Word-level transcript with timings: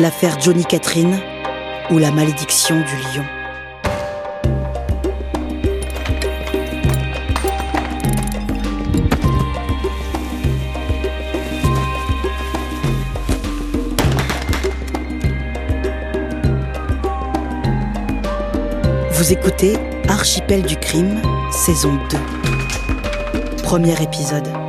L'affaire 0.00 0.40
Johnny 0.40 0.64
Catherine 0.64 1.20
ou 1.90 1.98
la 1.98 2.10
malédiction 2.10 2.76
du 2.76 2.96
lion. 3.12 3.24
Vous 19.10 19.32
écoutez 19.32 19.76
Archipel 20.08 20.62
du 20.62 20.76
crime, 20.76 21.20
saison 21.52 21.92
2. 22.10 23.62
Premier 23.62 24.02
épisode. 24.02 24.59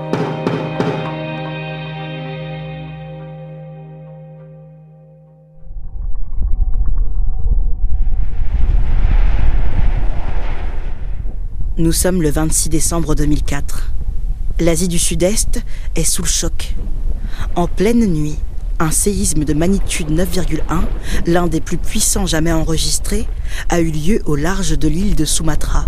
Nous 11.82 11.94
sommes 11.94 12.22
le 12.22 12.30
26 12.30 12.70
décembre 12.70 13.16
2004. 13.16 13.92
L'Asie 14.60 14.88
du 14.88 15.00
Sud-Est 15.00 15.64
est 15.96 16.04
sous 16.04 16.22
le 16.22 16.28
choc. 16.28 16.76
En 17.56 17.66
pleine 17.66 18.06
nuit, 18.06 18.38
un 18.78 18.92
séisme 18.92 19.46
de 19.46 19.54
magnitude 19.56 20.12
9,1, 20.12 20.60
l'un 21.26 21.48
des 21.48 21.60
plus 21.60 21.80
puissants 21.80 22.28
jamais 22.28 22.52
enregistrés, 22.52 23.28
a 23.70 23.82
eu 23.82 23.90
lieu 23.90 24.22
au 24.28 24.36
large 24.36 24.78
de 24.78 24.88
l'île 24.88 25.16
de 25.16 25.26
Sumatra. 25.26 25.88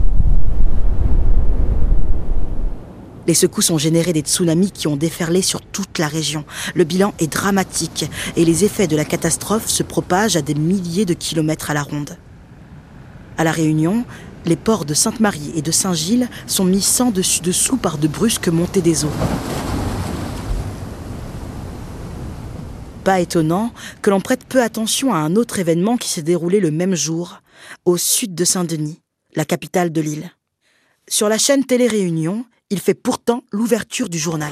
Les 3.28 3.36
secousses 3.36 3.70
ont 3.70 3.78
généré 3.78 4.14
des 4.14 4.22
tsunamis 4.22 4.72
qui 4.72 4.88
ont 4.88 4.98
déferlé 4.98 5.44
sur 5.44 5.62
toute 5.62 6.00
la 6.00 6.08
région. 6.08 6.44
Le 6.73 6.86
bilan 6.86 7.14
est 7.20 7.32
dramatique 7.32 8.10
et 8.36 8.45
les 8.45 8.66
effets 8.66 8.88
de 8.88 8.95
la 8.95 9.06
catastrophe 9.06 9.70
se 9.70 9.84
propagent 9.84 10.38
à 10.38 10.42
des 10.42 10.56
milliers 10.56 11.06
de 11.06 11.14
kilomètres 11.14 11.70
à 11.70 11.76
la 11.76 11.84
ronde. 11.84 12.17
À 13.38 13.44
La 13.44 13.52
Réunion, 13.52 14.06
les 14.45 14.55
ports 14.55 14.86
de 14.86 14.94
Sainte-Marie 14.94 15.52
et 15.55 15.61
de 15.61 15.72
Saint-Gilles 15.72 16.30
sont 16.47 16.66
mis 16.66 16.81
sans 16.81 17.11
dessus 17.11 17.41
dessous 17.41 17.77
par 17.77 17.97
de 17.97 18.08
brusques 18.08 18.49
montées 18.49 18.81
des 18.81 19.05
eaux. 19.05 19.11
Pas 23.03 23.19
étonnant 23.19 23.73
que 24.02 24.09
l'on 24.09 24.21
prête 24.21 24.45
peu 24.45 24.61
attention 24.61 25.14
à 25.14 25.17
un 25.17 25.36
autre 25.36 25.59
événement 25.59 25.97
qui 25.97 26.09
s'est 26.09 26.21
déroulé 26.21 26.59
le 26.59 26.71
même 26.71 26.95
jour, 26.95 27.41
au 27.86 27.97
sud 27.97 28.33
de 28.33 28.45
Saint-Denis, 28.45 29.02
la 29.36 29.45
capitale 29.45 29.91
de 29.91 30.02
l'île. 30.02 30.31
Sur 31.09 31.27
la 31.27 31.38
chaîne 31.38 31.66
Télé 31.66 31.88
Réunion, 31.88 32.45
il 32.69 32.80
fait 32.80 32.94
pourtant 32.94 33.44
l'ouverture 33.52 34.08
du 34.08 34.17
journal. 34.17 34.52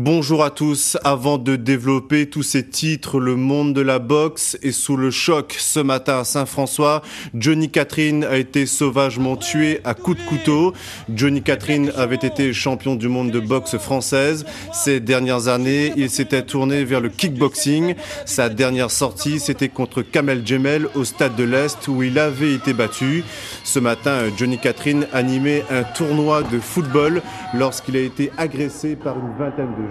Bonjour 0.00 0.44
à 0.44 0.50
tous. 0.50 0.96
Avant 1.02 1.38
de 1.38 1.56
développer 1.56 2.30
tous 2.30 2.44
ces 2.44 2.64
titres, 2.64 3.18
le 3.18 3.34
monde 3.34 3.74
de 3.74 3.80
la 3.80 3.98
boxe 3.98 4.56
est 4.62 4.70
sous 4.70 4.96
le 4.96 5.10
choc. 5.10 5.56
Ce 5.58 5.80
matin 5.80 6.20
à 6.20 6.24
Saint-François, 6.24 7.02
Johnny 7.34 7.68
Catherine 7.68 8.22
a 8.22 8.36
été 8.36 8.64
sauvagement 8.66 9.36
tué 9.36 9.80
à 9.82 9.94
coups 9.94 10.18
de 10.18 10.22
couteau. 10.22 10.72
Johnny 11.12 11.42
Catherine 11.42 11.90
avait 11.96 12.14
été 12.14 12.52
champion 12.52 12.94
du 12.94 13.08
monde 13.08 13.32
de 13.32 13.40
boxe 13.40 13.76
française. 13.76 14.46
Ces 14.72 15.00
dernières 15.00 15.48
années, 15.48 15.92
il 15.96 16.10
s'était 16.10 16.42
tourné 16.42 16.84
vers 16.84 17.00
le 17.00 17.08
kickboxing. 17.08 17.96
Sa 18.24 18.50
dernière 18.50 18.92
sortie, 18.92 19.40
c'était 19.40 19.68
contre 19.68 20.02
Kamel 20.02 20.46
Jemel 20.46 20.86
au 20.94 21.02
stade 21.02 21.34
de 21.34 21.42
l'Est 21.42 21.88
où 21.88 22.04
il 22.04 22.20
avait 22.20 22.54
été 22.54 22.72
battu. 22.72 23.24
Ce 23.64 23.80
matin, 23.80 24.26
Johnny 24.36 24.58
Catherine 24.58 25.08
animait 25.12 25.64
un 25.70 25.82
tournoi 25.82 26.44
de 26.44 26.60
football 26.60 27.20
lorsqu'il 27.52 27.96
a 27.96 28.00
été 28.00 28.30
agressé 28.38 28.94
par 28.94 29.16
une 29.18 29.36
vingtaine 29.36 29.74
de 29.76 29.87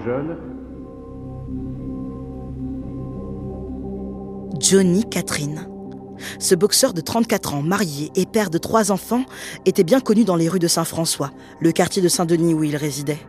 Johnny 4.59 5.03
Catherine. 5.03 5.67
Ce 6.39 6.55
boxeur 6.55 6.93
de 6.93 7.01
34 7.01 7.53
ans, 7.53 7.61
marié 7.61 8.11
et 8.15 8.25
père 8.25 8.49
de 8.49 8.57
trois 8.57 8.91
enfants, 8.91 9.23
était 9.65 9.83
bien 9.83 9.99
connu 9.99 10.23
dans 10.23 10.35
les 10.35 10.49
rues 10.49 10.59
de 10.59 10.67
Saint-François, 10.67 11.31
le 11.59 11.71
quartier 11.71 12.01
de 12.01 12.07
Saint-Denis 12.07 12.53
où 12.53 12.63
il 12.63 12.75
résidait. 12.75 13.19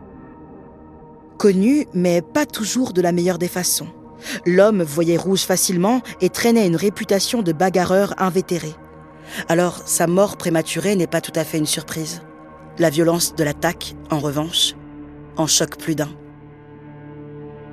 Connu, 1.37 1.87
mais 1.93 2.21
pas 2.21 2.45
toujours 2.45 2.93
de 2.93 3.01
la 3.01 3.11
meilleure 3.11 3.37
des 3.37 3.47
façons. 3.47 3.87
L'homme 4.45 4.83
voyait 4.83 5.17
rouge 5.17 5.43
facilement 5.43 6.01
et 6.19 6.29
traînait 6.29 6.67
une 6.67 6.75
réputation 6.75 7.41
de 7.41 7.53
bagarreur 7.53 8.13
invétéré. 8.17 8.73
Alors, 9.47 9.81
sa 9.85 10.07
mort 10.07 10.35
prématurée 10.35 10.95
n'est 10.95 11.07
pas 11.07 11.21
tout 11.21 11.31
à 11.35 11.43
fait 11.43 11.57
une 11.57 11.65
surprise. 11.65 12.21
La 12.77 12.89
violence 12.89 13.35
de 13.35 13.43
l'attaque, 13.43 13.95
en 14.09 14.19
revanche, 14.19 14.75
en 15.37 15.47
choque 15.47 15.77
plus 15.77 15.95
d'un. 15.95 16.09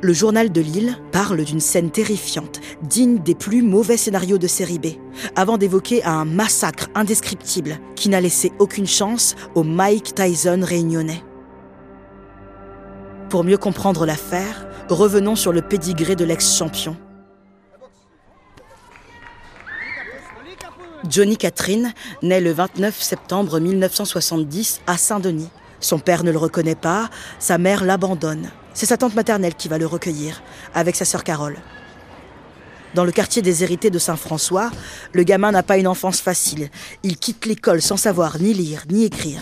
Le 0.03 0.13
journal 0.13 0.53
de 0.53 0.61
Lille 0.61 0.99
parle 1.11 1.43
d'une 1.43 1.61
scène 1.61 1.91
terrifiante, 1.91 2.61
digne 2.83 3.19
des 3.19 3.35
plus 3.35 3.63
mauvais 3.63 3.97
scénarios 3.97 4.37
de 4.37 4.47
série 4.47 4.79
B, 4.79 4.89
avant 5.37 5.57
d'évoquer 5.57 6.05
un 6.05 6.27
massacre 6.27 6.89
indescriptible 6.95 7.79
qui 7.95 8.11
n'a 8.11 8.21
laissé 8.21 8.53
aucune 8.59 8.87
chance 8.87 9.35
au 9.55 9.63
Mike 9.63 10.15
Tyson 10.15 10.61
réunionnais. 10.63 11.25
Pour 13.31 13.43
mieux 13.43 13.57
comprendre 13.57 14.05
l'affaire, 14.05 14.69
revenons 14.91 15.35
sur 15.35 15.53
le 15.53 15.63
pédigré 15.63 16.15
de 16.15 16.27
l'ex-champion. 16.27 16.97
Johnny 21.09 21.39
Catherine 21.39 21.95
naît 22.23 22.41
le 22.41 22.53
29 22.53 23.01
septembre 23.01 23.61
1970 23.61 24.83
à 24.87 24.99
Saint-Denis. 24.99 25.49
Son 25.81 25.99
père 25.99 26.23
ne 26.23 26.31
le 26.31 26.39
reconnaît 26.39 26.75
pas, 26.75 27.09
sa 27.39 27.57
mère 27.57 27.85
l'abandonne. 27.85 28.51
C'est 28.77 28.85
sa 28.85 28.99
tante 28.99 29.15
maternelle 29.15 29.55
qui 29.55 29.69
va 29.69 29.79
le 29.79 29.87
recueillir, 29.87 30.43
avec 30.75 30.97
sa 30.97 31.07
sœur 31.07 31.25
Carole. 31.25 31.57
Dans 32.93 33.07
le 33.07 33.11
quartier 33.11 33.41
déshérité 33.41 33.89
de 33.89 33.99
Saint-François, 33.99 34.71
le 35.15 35.23
gamin 35.23 35.51
n'a 35.51 35.63
pas 35.63 35.79
une 35.79 35.87
enfance 35.87 36.21
facile. 36.21 36.69
Il 37.03 37.17
quitte 37.17 37.47
l'école 37.47 37.81
sans 37.81 37.97
savoir 37.97 38.39
ni 38.39 38.53
lire 38.53 38.85
ni 38.91 39.05
écrire. 39.05 39.41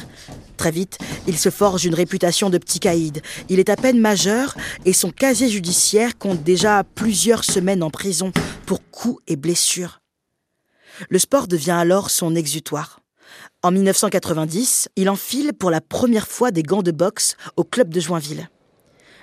Très 0.56 0.70
vite, 0.70 0.98
il 1.26 1.36
se 1.36 1.50
forge 1.50 1.84
une 1.84 1.96
réputation 1.96 2.48
de 2.48 2.58
petit 2.58 2.78
caïd. 2.78 3.22
Il 3.48 3.58
est 3.58 3.70
à 3.70 3.76
peine 3.76 3.98
majeur 3.98 4.54
et 4.84 4.92
son 4.92 5.10
casier 5.10 5.48
judiciaire 5.48 6.16
compte 6.16 6.44
déjà 6.44 6.84
plusieurs 6.84 7.42
semaines 7.42 7.82
en 7.82 7.90
prison 7.90 8.30
pour 8.66 8.88
coups 8.92 9.20
et 9.26 9.34
blessures. 9.34 10.00
Le 11.08 11.18
sport 11.18 11.48
devient 11.48 11.72
alors 11.72 12.10
son 12.10 12.36
exutoire. 12.36 13.00
En 13.64 13.72
1990, 13.72 14.90
il 14.94 15.10
enfile 15.10 15.54
pour 15.54 15.72
la 15.72 15.80
première 15.80 16.28
fois 16.28 16.52
des 16.52 16.62
gants 16.62 16.82
de 16.82 16.92
boxe 16.92 17.36
au 17.56 17.64
club 17.64 17.92
de 17.92 17.98
Joinville. 17.98 18.48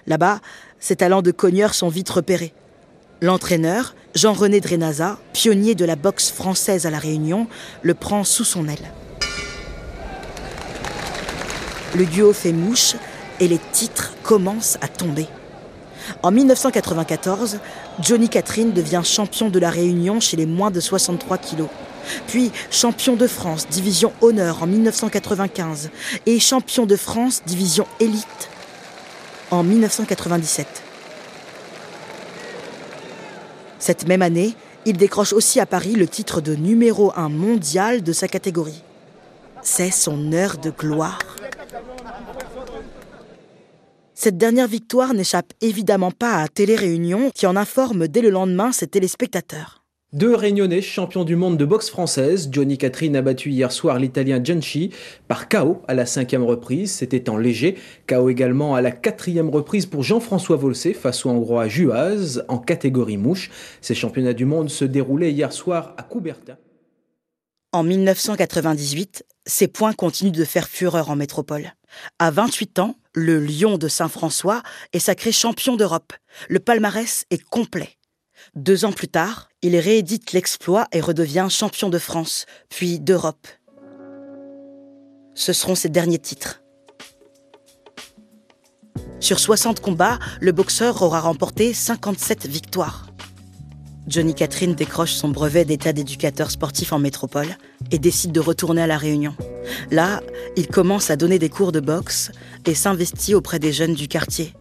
Là-bas, 0.08 0.40
ses 0.80 0.96
talents 0.96 1.22
de 1.22 1.32
cogneur 1.32 1.74
sont 1.74 1.90
vite 1.90 2.10
repérés. 2.10 2.54
L'entraîneur, 3.22 3.94
Jean-René 4.16 4.60
Drenaza, 4.62 5.20
pionnier 5.34 5.76
de 5.76 5.86
la 5.86 5.96
boxe 5.96 6.32
française 6.32 6.86
à 6.86 6.90
La 6.90 7.00
Réunion, 7.00 7.48
le 7.84 7.94
prend 7.94 8.24
sous 8.24 8.44
son 8.44 8.68
aile. 8.68 8.92
Le 11.96 12.06
duo 12.06 12.34
fait 12.34 12.52
mouche 12.52 12.96
et 13.40 13.48
les 13.48 13.60
titres 13.74 14.14
commencent 14.24 14.78
à 14.82 14.88
tomber. 14.88 15.28
En 16.24 16.32
1994, 16.32 17.60
Johnny 18.02 18.28
Catherine 18.30 18.72
devient 18.72 19.02
champion 19.04 19.50
de 19.50 19.60
la 19.60 19.70
Réunion 19.70 20.20
chez 20.20 20.38
les 20.38 20.46
moins 20.46 20.72
de 20.72 20.80
63 20.80 21.38
kilos. 21.38 21.70
Puis 22.28 22.52
champion 22.72 23.16
de 23.16 23.28
France, 23.28 23.68
division 23.70 24.12
honneur 24.22 24.64
en 24.64 24.68
1995 24.68 25.90
et 26.26 26.40
champion 26.40 26.86
de 26.86 26.96
France, 26.96 27.44
division 27.46 27.86
élite 28.00 28.51
en 29.52 29.64
1997. 29.64 30.68
Cette 33.80 34.08
même 34.08 34.22
année, 34.22 34.56
il 34.86 34.98
décroche 34.98 35.34
aussi 35.34 35.60
à 35.60 35.66
Paris 35.66 35.94
le 35.94 36.08
titre 36.08 36.42
de 36.42 36.56
numéro 36.56 37.12
1 37.16 37.30
mondial 37.30 38.02
de 38.02 38.14
sa 38.14 38.28
catégorie. 38.28 38.84
C'est 39.62 39.92
son 39.92 40.34
heure 40.34 40.58
de 40.58 40.72
gloire. 40.72 41.20
Cette 44.16 44.38
dernière 44.38 44.68
victoire 44.68 45.14
n'échappe 45.14 45.54
évidemment 45.62 46.12
pas 46.12 46.36
à 46.36 46.48
Télé 46.48 46.76
Réunion 46.76 47.32
qui 47.34 47.48
en 47.48 47.56
informe 47.56 48.08
dès 48.08 48.22
le 48.22 48.30
lendemain 48.30 48.72
ses 48.72 48.88
téléspectateurs. 48.88 49.81
Deux 50.14 50.36
réunionnais 50.36 50.82
champions 50.82 51.24
du 51.24 51.38
monde 51.38 51.56
de 51.56 51.64
boxe 51.64 51.90
française, 51.90 52.50
Johnny 52.52 52.78
Catherine 52.78 53.16
a 53.16 53.22
battu 53.22 53.50
hier 53.50 53.72
soir 53.72 53.98
l'italien 53.98 54.44
Gianchi 54.44 54.90
par 55.30 55.48
KO 55.48 55.82
à 55.88 55.94
la 55.94 56.06
cinquième 56.06 56.44
reprise, 56.44 56.92
c'était 56.92 57.30
en 57.30 57.38
léger. 57.38 57.78
KO 58.08 58.28
également 58.28 58.76
à 58.76 58.82
la 58.82 58.92
quatrième 58.92 59.50
reprise 59.50 59.86
pour 59.86 60.04
Jean-François 60.04 60.58
Volsé 60.58 60.94
face 60.94 61.26
au 61.26 61.30
Hongrois 61.30 61.70
Juaz 61.70 62.44
en 62.50 62.58
catégorie 62.58 63.16
mouche. 63.16 63.52
Ces 63.80 63.96
championnats 63.96 64.34
du 64.34 64.44
monde 64.44 64.70
se 64.70 64.84
déroulaient 64.84 65.32
hier 65.32 65.54
soir 65.54 65.94
à 65.98 66.04
Coubertin. 66.04 66.58
En 67.72 67.84
1998, 67.84 69.24
ces 69.46 69.70
points 69.70 69.94
continuent 69.94 70.34
de 70.34 70.44
faire 70.44 70.68
fureur 70.68 71.10
en 71.10 71.16
métropole. 71.16 71.72
À 72.20 72.32
28 72.32 72.80
ans, 72.80 72.98
le 73.16 73.40
Lion 73.40 73.78
de 73.78 73.88
Saint-François 73.88 74.62
est 74.92 75.00
sacré 75.00 75.32
champion 75.32 75.78
d'Europe. 75.78 76.12
Le 76.50 76.60
palmarès 76.60 77.24
est 77.30 77.42
complet. 77.42 77.98
Deux 78.56 78.86
ans 78.86 78.92
plus 78.92 79.08
tard, 79.08 79.50
il 79.62 79.78
réédite 79.78 80.34
l'exploit 80.34 80.88
et 80.92 81.02
redevient 81.02 81.48
champion 81.50 81.90
de 81.90 82.00
France, 82.00 82.46
puis 82.70 83.00
d'Europe. 83.00 83.48
Ce 85.34 85.54
seront 85.54 85.76
ses 85.76 85.90
derniers 85.90 86.20
titres. 86.20 86.62
Sur 89.20 89.40
60 89.40 89.80
combats, 89.80 90.20
le 90.40 90.52
boxeur 90.52 91.02
aura 91.02 91.22
remporté 91.22 91.74
57 91.74 92.48
victoires. 92.48 93.08
Johnny 94.08 94.34
Catherine 94.34 94.74
décroche 94.74 95.14
son 95.14 95.30
brevet 95.30 95.64
d'état 95.64 95.94
d'éducateur 95.94 96.50
sportif 96.50 96.92
en 96.92 97.00
métropole 97.00 97.48
et 97.92 98.00
décide 98.00 98.32
de 98.32 98.40
retourner 98.40 98.82
à 98.82 98.88
La 98.88 98.98
Réunion. 98.98 99.36
Là, 99.92 100.22
il 100.58 100.68
commence 100.68 101.12
à 101.12 101.16
donner 101.16 101.40
des 101.40 101.50
cours 101.50 101.72
de 101.72 101.80
boxe 101.80 102.32
et 102.66 102.74
s'investit 102.74 103.36
auprès 103.36 103.60
des 103.60 103.72
jeunes 103.72 103.94
du 103.94 104.08
quartier. 104.08 104.54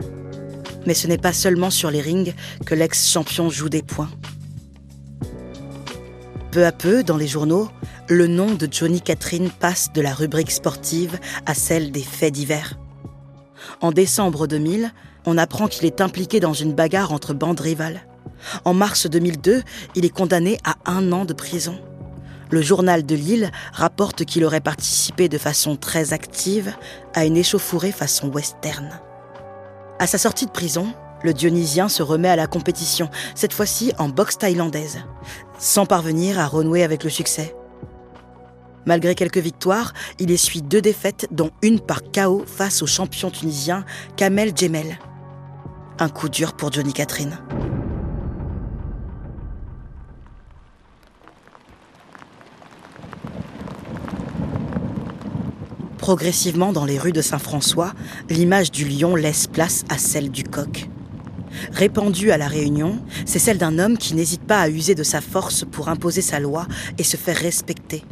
Mais 0.87 0.95
ce 0.95 1.07
n'est 1.07 1.19
pas 1.19 1.33
seulement 1.33 1.71
sur 1.71 1.91
les 1.91 2.01
rings 2.01 2.35
que 2.67 2.75
l'ex-champion 2.75 3.51
joue 3.51 3.69
des 3.69 3.83
points. 3.83 4.11
Peu 6.51 6.67
à 6.67 6.73
peu, 6.73 7.05
dans 7.05 7.17
les 7.17 7.29
journaux, 7.29 7.69
le 8.09 8.27
nom 8.27 8.55
de 8.55 8.67
Johnny 8.71 9.01
Catherine 9.01 9.51
passe 9.51 9.93
de 9.93 10.01
la 10.01 10.13
rubrique 10.13 10.51
sportive 10.51 11.19
à 11.47 11.55
celle 11.55 11.93
des 11.93 12.03
faits 12.03 12.35
divers. 12.35 12.79
En 13.81 13.93
décembre 13.93 14.47
2000, 14.47 14.93
on 15.27 15.39
apprend 15.39 15.69
qu'il 15.69 15.87
est 15.87 16.01
impliqué 16.01 16.41
dans 16.41 16.53
une 16.53 16.75
bagarre 16.75 17.13
entre 17.13 17.35
bandes 17.35 17.61
rivales. 17.61 18.01
En 18.65 18.75
mars 18.75 19.07
2002, 19.07 19.63
il 19.95 20.05
est 20.05 20.09
condamné 20.09 20.59
à 20.65 20.77
un 20.87 21.13
an 21.13 21.25
de 21.25 21.35
prison. 21.35 21.79
Le 22.51 22.63
journal 22.63 23.07
de 23.07 23.15
Lille 23.15 23.53
rapporte 23.73 24.25
qu'il 24.25 24.45
aurait 24.45 24.61
participé 24.61 25.29
de 25.29 25.39
façon 25.39 25.77
très 25.77 26.13
active 26.13 26.75
à 27.15 27.25
une 27.25 27.37
échauffourée 27.37 27.93
façon 27.93 28.29
western. 28.29 29.01
À 30.01 30.07
sa 30.07 30.17
sortie 30.17 30.47
de 30.47 30.51
prison, 30.51 30.95
le 31.23 31.35
Dionysien 31.35 31.91
se 31.91 32.03
remet 32.03 32.31
à 32.31 32.35
la 32.35 32.47
compétition, 32.47 33.11
cette 33.35 33.53
fois-ci 33.53 33.93
en 33.99 34.09
boxe 34.09 34.39
thaïlandaise, 34.39 35.01
sans 35.59 35.85
parvenir 35.85 36.39
à 36.39 36.47
renouer 36.47 36.83
avec 36.83 37.05
le 37.05 37.11
succès. 37.11 37.55
Malgré 38.87 39.15
quelques 39.15 39.37
victoires, 39.37 39.93
il 40.19 40.31
essuie 40.31 40.63
deux 40.63 40.81
défaites, 40.81 41.29
dont 41.31 41.51
une 41.61 41.81
par 41.81 42.01
KO 42.15 42.45
face 42.47 42.81
au 42.81 42.87
champion 42.87 43.31
tunisien 43.31 43.85
Kamel 44.17 44.57
Djemel. 44.57 44.99
Un 45.99 46.09
coup 46.09 46.31
dur 46.31 46.55
pour 46.55 46.73
Johnny 46.73 46.95
Catherine. 46.95 47.39
Progressivement, 56.11 56.73
dans 56.73 56.87
les 56.87 56.99
rues 56.99 57.13
de 57.13 57.23
Saint-François, 57.23 57.93
l'image 58.29 58.73
du 58.73 58.85
lion 58.85 59.15
laisse 59.15 59.47
place 59.47 59.85
à 59.91 59.97
celle 59.97 60.29
du 60.29 60.43
coq. 60.43 60.89
Répandue 61.71 62.33
à 62.33 62.37
La 62.37 62.49
Réunion, 62.49 62.99
c'est 63.27 63.39
celle 63.39 63.59
d'un 63.59 63.79
homme 63.79 63.97
qui 63.97 64.17
n'hésite 64.17 64.43
pas 64.43 64.59
à 64.59 64.69
user 64.69 64.97
de 64.97 65.05
sa 65.05 65.21
force 65.21 65.65
pour 65.65 65.89
imposer 65.89 66.21
sa 66.21 66.41
loi 66.41 66.67
et 66.99 67.05
se 67.05 67.17
faire 67.17 67.37
respecter, 67.37 68.03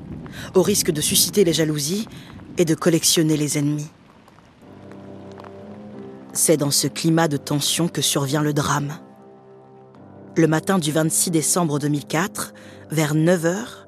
au 0.55 0.63
risque 0.63 0.93
de 0.93 1.01
susciter 1.01 1.43
les 1.43 1.53
jalousies 1.53 2.07
et 2.57 2.65
de 2.65 2.77
collectionner 2.77 3.37
les 3.37 3.59
ennemis. 3.59 3.91
C'est 6.33 6.57
dans 6.57 6.71
ce 6.71 6.87
climat 6.87 7.27
de 7.27 7.37
tension 7.37 7.89
que 7.89 8.01
survient 8.01 8.43
le 8.43 8.53
drame. 8.53 8.97
Le 10.37 10.47
matin 10.47 10.79
du 10.79 10.93
26 10.93 11.33
décembre 11.33 11.81
2004, 11.81 12.55
vers 12.93 13.17
9 13.17 13.43
h, 13.43 13.88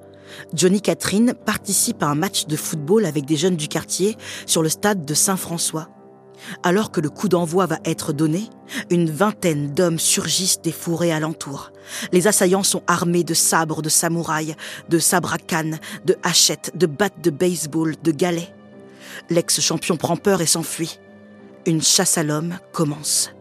Johnny 0.55 0.81
Catherine 0.81 1.35
participe 1.35 2.03
à 2.03 2.07
un 2.07 2.15
match 2.15 2.47
de 2.47 2.57
football 2.57 3.07
avec 3.07 3.25
des 3.25 3.37
jeunes 3.37 3.57
du 3.57 3.69
quartier 3.69 4.17
sur 4.47 4.63
le 4.63 4.69
stade 4.69 5.05
de 5.05 5.15
Saint-François. 5.15 5.89
Alors 6.63 6.91
que 6.91 7.01
le 7.01 7.11
coup 7.11 7.29
d'envoi 7.29 7.67
va 7.67 7.79
être 7.85 8.13
donné, 8.13 8.49
une 8.89 9.11
vingtaine 9.11 9.73
d'hommes 9.75 9.99
surgissent 9.99 10.63
des 10.63 10.73
fourrés 10.73 11.13
alentours. 11.13 11.71
Les 12.13 12.27
assaillants 12.27 12.63
sont 12.63 12.83
armés 12.87 13.25
de 13.25 13.35
sabres 13.35 13.83
de 13.83 13.89
samouraï, 13.89 14.57
de 14.89 14.99
sabres 14.99 15.35
à 15.35 15.39
canne, 15.39 15.79
de 16.07 16.17
hachettes, 16.23 16.73
de 16.75 16.87
battes 16.87 17.23
de 17.23 17.31
baseball, 17.31 17.95
de 18.03 18.13
galets. 18.13 18.55
L'ex-champion 19.29 19.97
prend 19.97 20.17
peur 20.17 20.41
et 20.41 20.47
s'enfuit. 20.47 20.99
Une 21.67 21.83
chasse 21.83 22.17
à 22.17 22.23
l'homme 22.23 22.59
commence. 22.73 23.33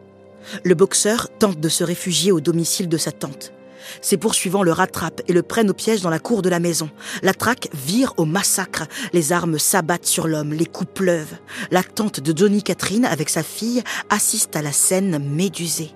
Le 0.63 0.75
boxeur 0.75 1.29
tente 1.37 1.59
de 1.59 1.69
se 1.69 1.83
réfugier 1.83 2.31
au 2.31 2.41
domicile 2.41 2.89
de 2.89 2.97
sa 2.97 3.11
tante. 3.11 3.53
Ses 4.01 4.17
poursuivants 4.17 4.63
le 4.63 4.71
rattrapent 4.71 5.21
et 5.27 5.33
le 5.33 5.43
prennent 5.43 5.69
au 5.69 5.73
piège 5.73 6.01
dans 6.01 6.09
la 6.09 6.19
cour 6.19 6.41
de 6.41 6.49
la 6.49 6.59
maison. 6.59 6.89
La 7.21 7.33
traque 7.33 7.69
vire 7.73 8.13
au 8.17 8.25
massacre. 8.25 8.85
Les 9.13 9.31
armes 9.31 9.59
s'abattent 9.59 10.05
sur 10.05 10.27
l'homme, 10.27 10.53
les 10.53 10.65
coups 10.65 10.91
pleuvent. 10.93 11.35
La 11.71 11.83
tante 11.83 12.19
de 12.19 12.37
Johnny 12.37 12.63
Catherine, 12.63 13.05
avec 13.05 13.29
sa 13.29 13.43
fille, 13.43 13.83
assiste 14.09 14.55
à 14.55 14.61
la 14.61 14.71
scène 14.71 15.19
médusée. 15.19 15.91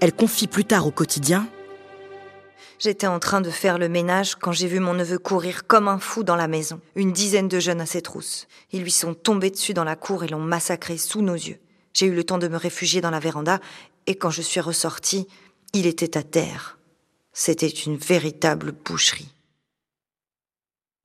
Elle 0.00 0.12
confie 0.12 0.46
plus 0.46 0.64
tard 0.64 0.86
au 0.86 0.90
quotidien 0.90 1.48
J'étais 2.78 3.08
en 3.08 3.18
train 3.18 3.40
de 3.40 3.50
faire 3.50 3.76
le 3.76 3.88
ménage 3.88 4.36
quand 4.36 4.52
j'ai 4.52 4.68
vu 4.68 4.78
mon 4.78 4.94
neveu 4.94 5.18
courir 5.18 5.66
comme 5.66 5.88
un 5.88 5.98
fou 5.98 6.22
dans 6.22 6.36
la 6.36 6.46
maison. 6.46 6.80
Une 6.94 7.12
dizaine 7.12 7.48
de 7.48 7.58
jeunes 7.58 7.80
à 7.80 7.86
ses 7.86 8.02
trousses. 8.02 8.46
Ils 8.70 8.82
lui 8.82 8.92
sont 8.92 9.14
tombés 9.14 9.50
dessus 9.50 9.74
dans 9.74 9.82
la 9.82 9.96
cour 9.96 10.22
et 10.22 10.28
l'ont 10.28 10.38
massacré 10.38 10.96
sous 10.96 11.20
nos 11.20 11.34
yeux. 11.34 11.58
J'ai 11.92 12.06
eu 12.06 12.14
le 12.14 12.22
temps 12.22 12.38
de 12.38 12.46
me 12.46 12.56
réfugier 12.56 13.00
dans 13.00 13.10
la 13.10 13.18
véranda 13.18 13.58
et 14.06 14.14
quand 14.14 14.30
je 14.30 14.42
suis 14.42 14.60
ressortie, 14.60 15.26
il 15.74 15.86
était 15.86 16.16
à 16.16 16.22
terre. 16.22 16.78
C'était 17.32 17.68
une 17.68 17.96
véritable 17.96 18.72
boucherie. 18.72 19.32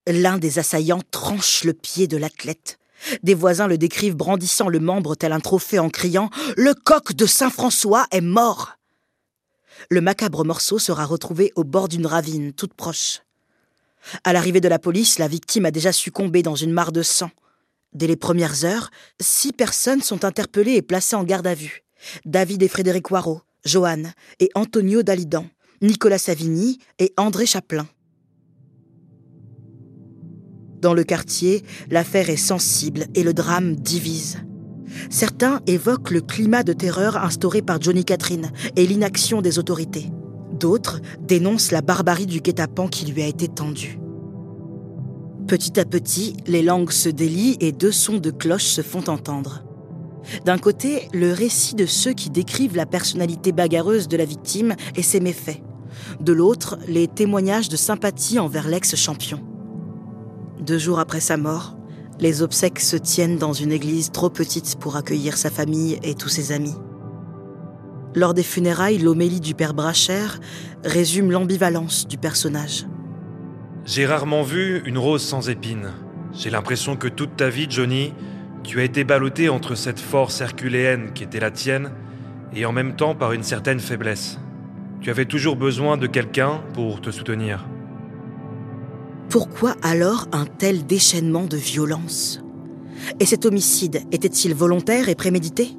L'un 0.07 0.37
des 0.37 0.59
assaillants 0.59 1.01
tranche 1.11 1.63
le 1.63 1.73
pied 1.73 2.07
de 2.07 2.17
l'athlète. 2.17 2.79
Des 3.21 3.33
voisins 3.33 3.67
le 3.67 3.77
décrivent 3.77 4.15
brandissant 4.15 4.69
le 4.69 4.79
membre 4.79 5.15
tel 5.15 5.31
un 5.31 5.39
trophée 5.39 5.79
en 5.79 5.89
criant⁇ 5.89 6.27
Le 6.57 6.73
coq 6.73 7.13
de 7.13 7.25
Saint-François 7.25 8.07
est 8.11 8.21
mort!⁇ 8.21 8.77
Le 9.89 10.01
macabre 10.01 10.45
morceau 10.45 10.79
sera 10.79 11.05
retrouvé 11.05 11.51
au 11.55 11.63
bord 11.63 11.87
d'une 11.87 12.05
ravine 12.05 12.53
toute 12.53 12.73
proche. 12.73 13.21
À 14.23 14.33
l'arrivée 14.33 14.61
de 14.61 14.67
la 14.67 14.79
police, 14.79 15.19
la 15.19 15.27
victime 15.27 15.65
a 15.65 15.71
déjà 15.71 15.91
succombé 15.91 16.43
dans 16.43 16.55
une 16.55 16.71
mare 16.71 16.91
de 16.91 17.01
sang. 17.01 17.31
Dès 17.93 18.07
les 18.07 18.15
premières 18.15 18.65
heures, 18.65 18.89
six 19.21 19.53
personnes 19.53 20.01
sont 20.01 20.25
interpellées 20.25 20.75
et 20.75 20.81
placées 20.81 21.15
en 21.15 21.23
garde 21.23 21.47
à 21.47 21.53
vue. 21.53 21.83
David 22.25 22.63
et 22.63 22.67
Frédéric 22.67 23.07
Poirot, 23.07 23.41
Johan 23.65 24.03
et 24.39 24.49
Antonio 24.55 25.03
Dalidan, 25.03 25.45
Nicolas 25.81 26.17
Savigny 26.17 26.79
et 26.99 27.13
André 27.17 27.45
Chaplin. 27.45 27.87
Dans 30.81 30.93
le 30.93 31.03
quartier, 31.03 31.63
l'affaire 31.89 32.29
est 32.29 32.35
sensible 32.35 33.05
et 33.15 33.23
le 33.23 33.33
drame 33.33 33.75
divise. 33.75 34.39
Certains 35.09 35.61
évoquent 35.65 36.11
le 36.11 36.21
climat 36.21 36.63
de 36.63 36.73
terreur 36.73 37.17
instauré 37.17 37.61
par 37.61 37.81
Johnny 37.81 38.03
Catherine 38.03 38.51
et 38.75 38.85
l'inaction 38.85 39.41
des 39.41 39.59
autorités. 39.59 40.11
D'autres 40.59 41.01
dénoncent 41.21 41.71
la 41.71 41.81
barbarie 41.81 42.25
du 42.25 42.41
guet-apens 42.41 42.89
qui 42.89 43.05
lui 43.05 43.23
a 43.23 43.27
été 43.27 43.47
tendu. 43.47 43.97
Petit 45.47 45.79
à 45.79 45.85
petit, 45.85 46.35
les 46.47 46.61
langues 46.61 46.91
se 46.91 47.09
délient 47.09 47.57
et 47.59 47.71
deux 47.71 47.91
sons 47.91 48.17
de 48.17 48.31
cloche 48.31 48.65
se 48.65 48.81
font 48.81 49.09
entendre. 49.09 49.63
D'un 50.45 50.57
côté, 50.57 51.09
le 51.13 51.33
récit 51.33 51.75
de 51.75 51.85
ceux 51.85 52.13
qui 52.13 52.29
décrivent 52.29 52.75
la 52.75 52.85
personnalité 52.85 53.51
bagarreuse 53.51 54.07
de 54.07 54.17
la 54.17 54.25
victime 54.25 54.75
et 54.95 55.03
ses 55.03 55.19
méfaits. 55.19 55.61
De 56.19 56.33
l'autre, 56.33 56.77
les 56.87 57.07
témoignages 57.07 57.69
de 57.69 57.75
sympathie 57.75 58.39
envers 58.39 58.67
l'ex-champion. 58.67 59.41
Deux 60.59 60.77
jours 60.77 60.99
après 60.99 61.19
sa 61.19 61.37
mort, 61.37 61.75
les 62.19 62.41
obsèques 62.41 62.79
se 62.79 62.95
tiennent 62.95 63.37
dans 63.37 63.53
une 63.53 63.71
église 63.71 64.11
trop 64.11 64.29
petite 64.29 64.77
pour 64.79 64.95
accueillir 64.95 65.37
sa 65.37 65.49
famille 65.49 65.99
et 66.03 66.15
tous 66.15 66.29
ses 66.29 66.51
amis. 66.51 66.75
Lors 68.15 68.33
des 68.33 68.43
funérailles, 68.43 68.99
l'homélie 68.99 69.41
du 69.41 69.55
père 69.55 69.73
Bracher 69.73 70.27
résume 70.83 71.31
l'ambivalence 71.31 72.07
du 72.07 72.17
personnage. 72.17 72.85
J'ai 73.85 74.05
rarement 74.05 74.43
vu 74.43 74.81
une 74.85 74.99
rose 74.99 75.23
sans 75.23 75.49
épines. 75.49 75.91
J'ai 76.31 76.49
l'impression 76.49 76.95
que 76.95 77.07
toute 77.07 77.35
ta 77.35 77.49
vie, 77.49 77.67
Johnny, 77.69 78.13
tu 78.63 78.79
as 78.79 78.83
été 78.83 79.03
ballotté 79.03 79.49
entre 79.49 79.75
cette 79.75 79.99
force 79.99 80.41
herculéenne 80.41 81.13
qui 81.13 81.23
était 81.23 81.39
la 81.39 81.51
tienne 81.51 81.91
et 82.55 82.65
en 82.65 82.71
même 82.71 82.95
temps 82.95 83.15
par 83.15 83.33
une 83.33 83.43
certaine 83.43 83.79
faiblesse. 83.79 84.39
Tu 85.01 85.09
avais 85.09 85.25
toujours 85.25 85.55
besoin 85.55 85.97
de 85.97 86.07
quelqu'un 86.07 86.63
pour 86.73 87.01
te 87.01 87.11
soutenir. 87.11 87.67
Pourquoi 89.29 89.75
alors 89.81 90.27
un 90.31 90.45
tel 90.45 90.85
déchaînement 90.85 91.45
de 91.45 91.57
violence? 91.57 92.41
Et 93.19 93.25
cet 93.25 93.45
homicide 93.45 94.01
était-il 94.11 94.53
volontaire 94.53 95.09
et 95.09 95.15
prémédité? 95.15 95.69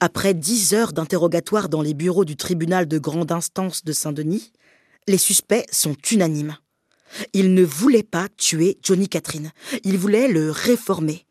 Après 0.00 0.32
dix 0.32 0.72
heures 0.72 0.92
d'interrogatoire 0.92 1.68
dans 1.68 1.82
les 1.82 1.94
bureaux 1.94 2.24
du 2.24 2.34
tribunal 2.34 2.88
de 2.88 2.98
grande 2.98 3.30
instance 3.30 3.84
de 3.84 3.92
Saint-Denis, 3.92 4.50
les 5.06 5.18
suspects 5.18 5.66
sont 5.70 5.94
unanimes. 6.10 6.56
Il 7.32 7.54
ne 7.54 7.64
voulait 7.64 8.02
pas 8.02 8.28
tuer 8.36 8.78
Johnny 8.82 9.08
Catherine. 9.08 9.52
Il 9.84 9.98
voulait 9.98 10.28
le 10.28 10.50
réformer. 10.50 11.26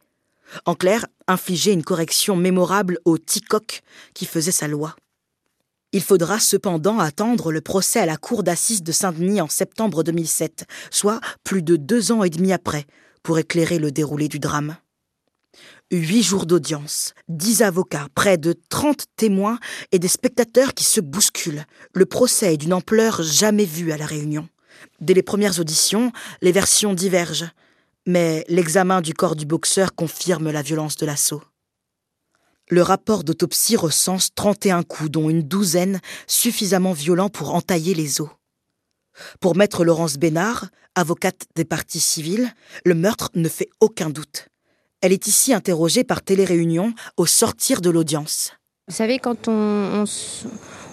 En 0.65 0.75
clair, 0.75 1.05
infliger 1.27 1.71
une 1.71 1.83
correction 1.83 2.36
mémorable 2.36 3.00
au 3.05 3.17
Ticoc 3.17 3.81
qui 4.13 4.25
faisait 4.25 4.51
sa 4.51 4.67
loi. 4.67 4.95
Il 5.91 6.01
faudra 6.01 6.39
cependant 6.39 7.00
attendre 7.00 7.51
le 7.51 7.62
procès 7.62 8.00
à 8.00 8.05
la 8.05 8.17
cour 8.17 8.43
d'assises 8.43 8.83
de 8.83 8.91
Saint-Denis 8.91 9.41
en 9.41 9.48
septembre 9.48 10.03
2007, 10.03 10.65
soit 10.91 11.19
plus 11.43 11.63
de 11.63 11.77
deux 11.77 12.12
ans 12.12 12.24
et 12.24 12.29
demi 12.29 12.53
après, 12.53 12.86
pour 13.24 13.39
éclairer 13.39 13.79
le 13.79 13.91
déroulé 13.91 14.27
du 14.27 14.39
drame. 14.39 14.77
Huit 15.91 16.21
jours 16.21 16.45
d'audience, 16.45 17.15
dix 17.27 17.63
avocats, 17.63 18.07
près 18.13 18.38
de 18.38 18.53
trente 18.69 19.05
témoins 19.15 19.57
et 19.91 19.98
des 19.98 20.07
spectateurs 20.07 20.75
qui 20.75 20.83
se 20.83 21.01
bousculent. 21.01 21.65
Le 21.95 22.05
procès 22.05 22.53
est 22.53 22.57
d'une 22.57 22.74
ampleur 22.74 23.24
jamais 23.24 23.65
vue 23.65 23.91
à 23.91 23.98
La 23.98 24.05
Réunion. 24.05 24.48
Dès 25.01 25.13
les 25.13 25.24
premières 25.24 25.59
auditions, 25.59 26.12
les 26.41 26.51
versions 26.51 26.93
divergent. 26.93 27.50
Mais 28.05 28.45
l'examen 28.48 29.01
du 29.01 29.13
corps 29.13 29.36
du 29.36 29.45
boxeur 29.45 29.93
confirme 29.93 30.51
la 30.51 30.62
violence 30.62 30.95
de 30.95 31.05
l'assaut. 31.05 31.43
Le 32.69 32.81
rapport 32.81 33.24
d'autopsie 33.24 33.75
recense 33.75 34.29
31 34.36 34.83
coups, 34.83 35.09
dont 35.09 35.29
une 35.29 35.41
douzaine 35.41 36.00
suffisamment 36.27 36.93
violents 36.93 37.29
pour 37.29 37.55
entailler 37.55 37.93
les 37.93 38.21
os. 38.21 38.29
Pour 39.39 39.55
maître 39.55 39.83
Laurence 39.83 40.17
Bénard, 40.17 40.67
avocate 40.95 41.48
des 41.55 41.65
parties 41.65 42.00
civiles, 42.00 42.53
le 42.86 42.93
meurtre 42.93 43.29
ne 43.36 43.50
fait 43.50 43.69
aucun 43.79 44.09
doute. 44.09 44.50
Elle 45.01 45.13
est 45.13 45.27
ici 45.27 45.53
interrogée 45.53 46.03
par 46.03 46.21
téléréunion 46.21 46.93
au 47.17 47.25
sortir 47.25 47.81
de 47.81 47.89
l'audience. 47.89 48.53
Vous 48.88 48.95
savez, 48.95 49.19
quand 49.19 49.48
on, 49.48 50.03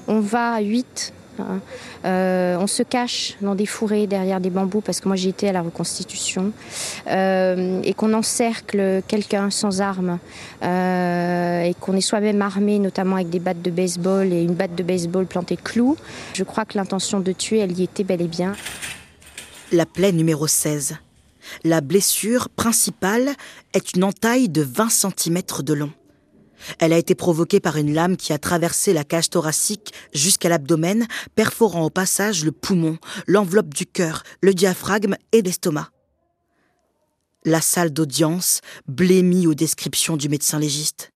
on, 0.07 0.21
va 0.21 0.55
à 0.55 0.61
8, 0.61 1.13
hein, 1.41 1.61
euh, 2.05 2.57
on 2.59 2.67
se 2.67 2.83
cache 2.83 3.37
dans 3.41 3.55
des 3.55 3.67
fourrés 3.67 4.07
derrière 4.07 4.41
des 4.41 4.51
bambous, 4.51 4.81
parce 4.81 5.01
que 5.01 5.09
moi 5.09 5.17
j'ai 5.17 5.29
été 5.29 5.49
à 5.49 5.53
la 5.53 5.63
reconstitution, 5.63 6.53
euh, 7.09 7.81
et 7.85 7.95
qu'on 7.95 8.13
encercle 8.15 9.03
quelqu'un 9.09 9.51
sans 9.51 9.81
armes, 9.81 10.19
euh, 10.63 11.63
et 11.63 11.75
qu'on 11.75 11.95
est 11.95 12.01
soi-même 12.01 12.43
armé, 12.43 12.79
notamment 12.79 13.17
avec 13.17 13.31
des 13.31 13.41
battes 13.41 13.63
de 13.63 13.71
baseball 13.71 14.33
et 14.33 14.43
une 14.43 14.55
batte 14.55 14.75
de 14.75 14.83
baseball 14.83 15.27
plantée 15.27 15.57
clou. 15.57 15.97
Je 16.35 16.45
crois 16.45 16.65
que 16.65 16.77
l'intention 16.79 17.21
de 17.21 17.33
tuer, 17.33 17.59
elle 17.59 17.79
y 17.79 17.83
était 17.83 18.05
bel 18.05 18.23
et 18.23 18.29
bien. 18.29 18.55
La 19.73 19.87
plaie 19.87 20.13
numéro 20.13 20.47
16. 20.47 20.97
La 21.65 21.81
blessure 21.81 22.49
principale 22.49 23.31
est 23.73 23.95
une 23.95 24.05
entaille 24.05 24.49
de 24.49 24.63
20 24.63 24.89
cm 24.91 25.43
de 25.61 25.75
long. 25.75 25.93
Elle 26.79 26.93
a 26.93 26.99
été 26.99 27.15
provoquée 27.15 27.61
par 27.61 27.77
une 27.77 27.95
lame 27.95 28.17
qui 28.17 28.33
a 28.33 28.39
traversé 28.39 28.93
la 28.93 29.05
cage 29.05 29.31
thoracique 29.31 29.93
jusqu'à 30.13 30.49
l'abdomen, 30.49 31.07
perforant 31.35 31.85
au 31.85 31.91
passage 31.91 32.45
le 32.45 32.53
poumon, 32.53 32.99
l'enveloppe 33.27 33.75
du 33.75 33.87
cœur, 33.87 34.23
le 34.41 34.55
diaphragme 34.55 35.17
et 35.33 35.43
l'estomac. 35.43 35.91
La 37.45 37.61
salle 37.61 37.93
d'audience 37.93 38.61
blémit 38.89 39.47
aux 39.47 39.55
descriptions 39.55 40.17
du 40.17 40.29
médecin 40.29 40.59
légiste. 40.59 41.13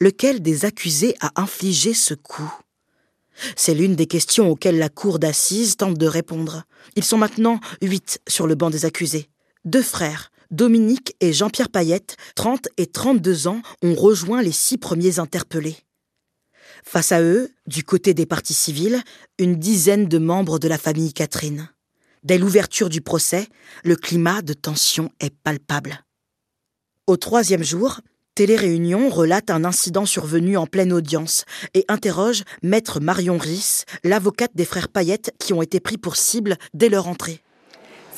Lequel 0.00 0.42
des 0.42 0.64
accusés 0.64 1.14
a 1.20 1.40
infligé 1.40 1.94
ce 1.94 2.14
coup? 2.14 2.52
C'est 3.54 3.74
l'une 3.74 3.96
des 3.96 4.06
questions 4.06 4.50
auxquelles 4.50 4.78
la 4.78 4.88
cour 4.88 5.18
d'assises 5.18 5.76
tente 5.76 5.98
de 5.98 6.06
répondre. 6.06 6.64
Ils 6.96 7.04
sont 7.04 7.18
maintenant 7.18 7.60
huit 7.82 8.20
sur 8.26 8.46
le 8.46 8.54
banc 8.54 8.70
des 8.70 8.84
accusés. 8.84 9.28
Deux 9.64 9.82
frères, 9.82 10.30
Dominique 10.50 11.14
et 11.20 11.32
Jean-Pierre 11.32 11.68
Payette, 11.68 12.16
30 12.34 12.68
et 12.76 12.86
32 12.86 13.48
ans, 13.48 13.62
ont 13.82 13.94
rejoint 13.94 14.42
les 14.42 14.52
six 14.52 14.78
premiers 14.78 15.18
interpellés. 15.18 15.76
Face 16.84 17.12
à 17.12 17.20
eux, 17.20 17.50
du 17.66 17.82
côté 17.82 18.14
des 18.14 18.26
parties 18.26 18.54
civiles, 18.54 19.02
une 19.38 19.56
dizaine 19.56 20.06
de 20.06 20.18
membres 20.18 20.58
de 20.58 20.68
la 20.68 20.78
famille 20.78 21.12
Catherine. 21.12 21.68
Dès 22.22 22.38
l'ouverture 22.38 22.88
du 22.88 23.00
procès, 23.00 23.48
le 23.84 23.96
climat 23.96 24.42
de 24.42 24.52
tension 24.52 25.10
est 25.20 25.34
palpable. 25.34 26.04
Au 27.06 27.16
troisième 27.16 27.62
jour, 27.62 28.00
Télé-Réunion 28.34 29.08
relate 29.08 29.48
un 29.50 29.64
incident 29.64 30.04
survenu 30.04 30.56
en 30.56 30.66
pleine 30.66 30.92
audience 30.92 31.44
et 31.72 31.84
interroge 31.88 32.42
Maître 32.62 33.00
Marion 33.00 33.38
Risse, 33.38 33.84
l'avocate 34.04 34.50
des 34.54 34.64
frères 34.64 34.88
Payette 34.88 35.32
qui 35.38 35.52
ont 35.54 35.62
été 35.62 35.80
pris 35.80 35.96
pour 35.96 36.16
cible 36.16 36.56
dès 36.74 36.88
leur 36.88 37.08
entrée. 37.08 37.42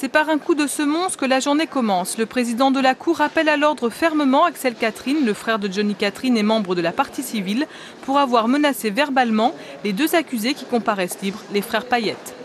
C'est 0.00 0.08
par 0.08 0.28
un 0.28 0.38
coup 0.38 0.54
de 0.54 0.68
semonce 0.68 1.16
que 1.16 1.24
la 1.24 1.40
journée 1.40 1.66
commence. 1.66 2.18
Le 2.18 2.26
président 2.26 2.70
de 2.70 2.78
la 2.78 2.94
Cour 2.94 3.16
rappelle 3.16 3.48
à 3.48 3.56
l'ordre 3.56 3.90
fermement 3.90 4.44
Axel 4.44 4.76
Catherine, 4.76 5.26
le 5.26 5.34
frère 5.34 5.58
de 5.58 5.68
Johnny 5.68 5.96
Catherine 5.96 6.36
et 6.36 6.44
membre 6.44 6.76
de 6.76 6.80
la 6.80 6.92
partie 6.92 7.24
civile, 7.24 7.66
pour 8.02 8.20
avoir 8.20 8.46
menacé 8.46 8.90
verbalement 8.90 9.52
les 9.82 9.92
deux 9.92 10.14
accusés 10.14 10.54
qui 10.54 10.66
comparaissent 10.66 11.20
libres, 11.20 11.42
les 11.52 11.62
frères 11.62 11.84
Payette. 11.84 12.36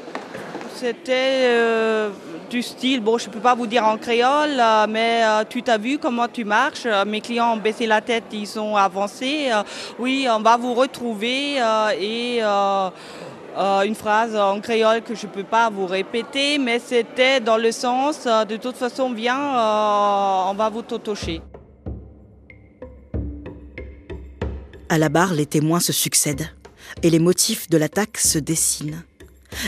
C'était 0.74 1.44
euh, 1.44 2.10
du 2.50 2.64
style, 2.64 3.02
bon, 3.02 3.20
je 3.20 3.28
ne 3.28 3.34
peux 3.34 3.40
pas 3.40 3.54
vous 3.54 3.68
dire 3.68 3.86
en 3.86 3.98
créole, 3.98 4.60
euh, 4.60 4.88
mais 4.90 5.22
euh, 5.24 5.44
tu 5.48 5.62
t'as 5.62 5.78
vu 5.78 6.00
comment 6.00 6.28
tu 6.28 6.46
marches. 6.46 6.88
mes 7.06 7.22
clients 7.22 7.54
ont 7.54 7.58
baissé 7.58 7.86
la 7.86 8.02
tête, 8.02 8.24
ils 8.32 8.60
ont 8.60 8.76
avancé. 8.76 9.52
oui, 10.00 10.28
on 10.28 10.40
va 10.40 10.58
vous 10.58 10.74
retrouver 10.74 11.58
et 12.02 12.42
euh, 13.58 13.82
une 13.84 13.96
phrase 13.96 14.36
en 14.36 14.60
créole 14.62 15.02
que 15.02 15.14
je 15.14 15.28
ne 15.28 15.32
peux 15.32 15.44
pas 15.44 15.70
vous 15.70 15.86
répéter, 15.86 16.58
mais 16.58 16.80
c'était 16.80 17.40
dans 17.40 17.58
le 17.58 17.72
sens 17.72 18.26
euh, 18.26 18.46
de 18.46 18.58
toute 18.58 18.76
façon, 18.76 19.14
viens, 19.14 19.40
euh, 19.40 20.50
on 20.50 20.56
va 20.56 20.70
vous 20.70 20.82
totocher. 20.82 21.42
À 24.90 24.98
la 24.98 25.10
barre, 25.10 25.34
les 25.34 25.46
témoins 25.46 25.80
se 25.80 25.94
succèdent 25.94 26.50
et 27.02 27.10
les 27.10 27.20
motifs 27.20 27.70
de 27.70 27.78
l'attaque 27.78 28.18
se 28.18 28.40
dessinent. 28.40 29.04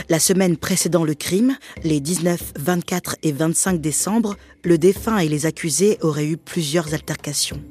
La 0.08 0.18
semaine 0.18 0.56
précédant 0.56 1.04
le 1.04 1.14
crime, 1.14 1.56
les 1.84 2.00
19, 2.00 2.54
24 2.58 3.16
et 3.22 3.32
25 3.32 3.80
décembre, 3.80 4.36
le 4.64 4.78
défunt 4.78 5.18
et 5.18 5.28
les 5.28 5.46
accusés 5.46 5.98
auraient 6.00 6.26
eu 6.26 6.36
plusieurs 6.36 6.92
altercations. 6.92 7.62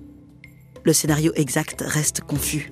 Le 0.83 0.93
scénario 0.93 1.33
exact 1.35 1.83
reste 1.85 2.21
confus 2.21 2.71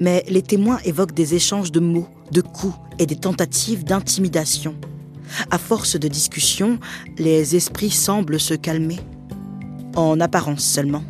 mais 0.00 0.24
les 0.28 0.42
témoins 0.42 0.78
évoquent 0.84 1.14
des 1.14 1.34
échanges 1.34 1.72
de 1.72 1.80
mots, 1.80 2.08
de 2.32 2.40
coups 2.40 2.76
et 2.98 3.06
des 3.06 3.16
tentatives 3.16 3.84
d'intimidation. 3.84 4.74
À 5.50 5.58
force 5.58 5.98
de 5.98 6.08
discussion, 6.08 6.78
les 7.18 7.56
esprits 7.56 7.90
semblent 7.90 8.40
se 8.40 8.54
calmer. 8.54 9.00
En 9.94 10.20
apparence 10.20 10.64
seulement. 10.64 11.04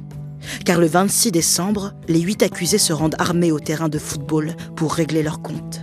Car 0.65 0.79
le 0.79 0.87
26 0.87 1.33
décembre, 1.33 1.93
les 2.09 2.21
huit 2.21 2.43
accusés 2.43 2.79
se 2.79 2.93
rendent 2.93 3.17
armés 3.19 3.53
au 3.53 3.59
terrain 3.59 3.89
de 3.89 3.99
football 3.99 4.55
pour 4.77 4.95
régler 4.95 5.23
leurs 5.23 5.43
comptes. 5.43 5.81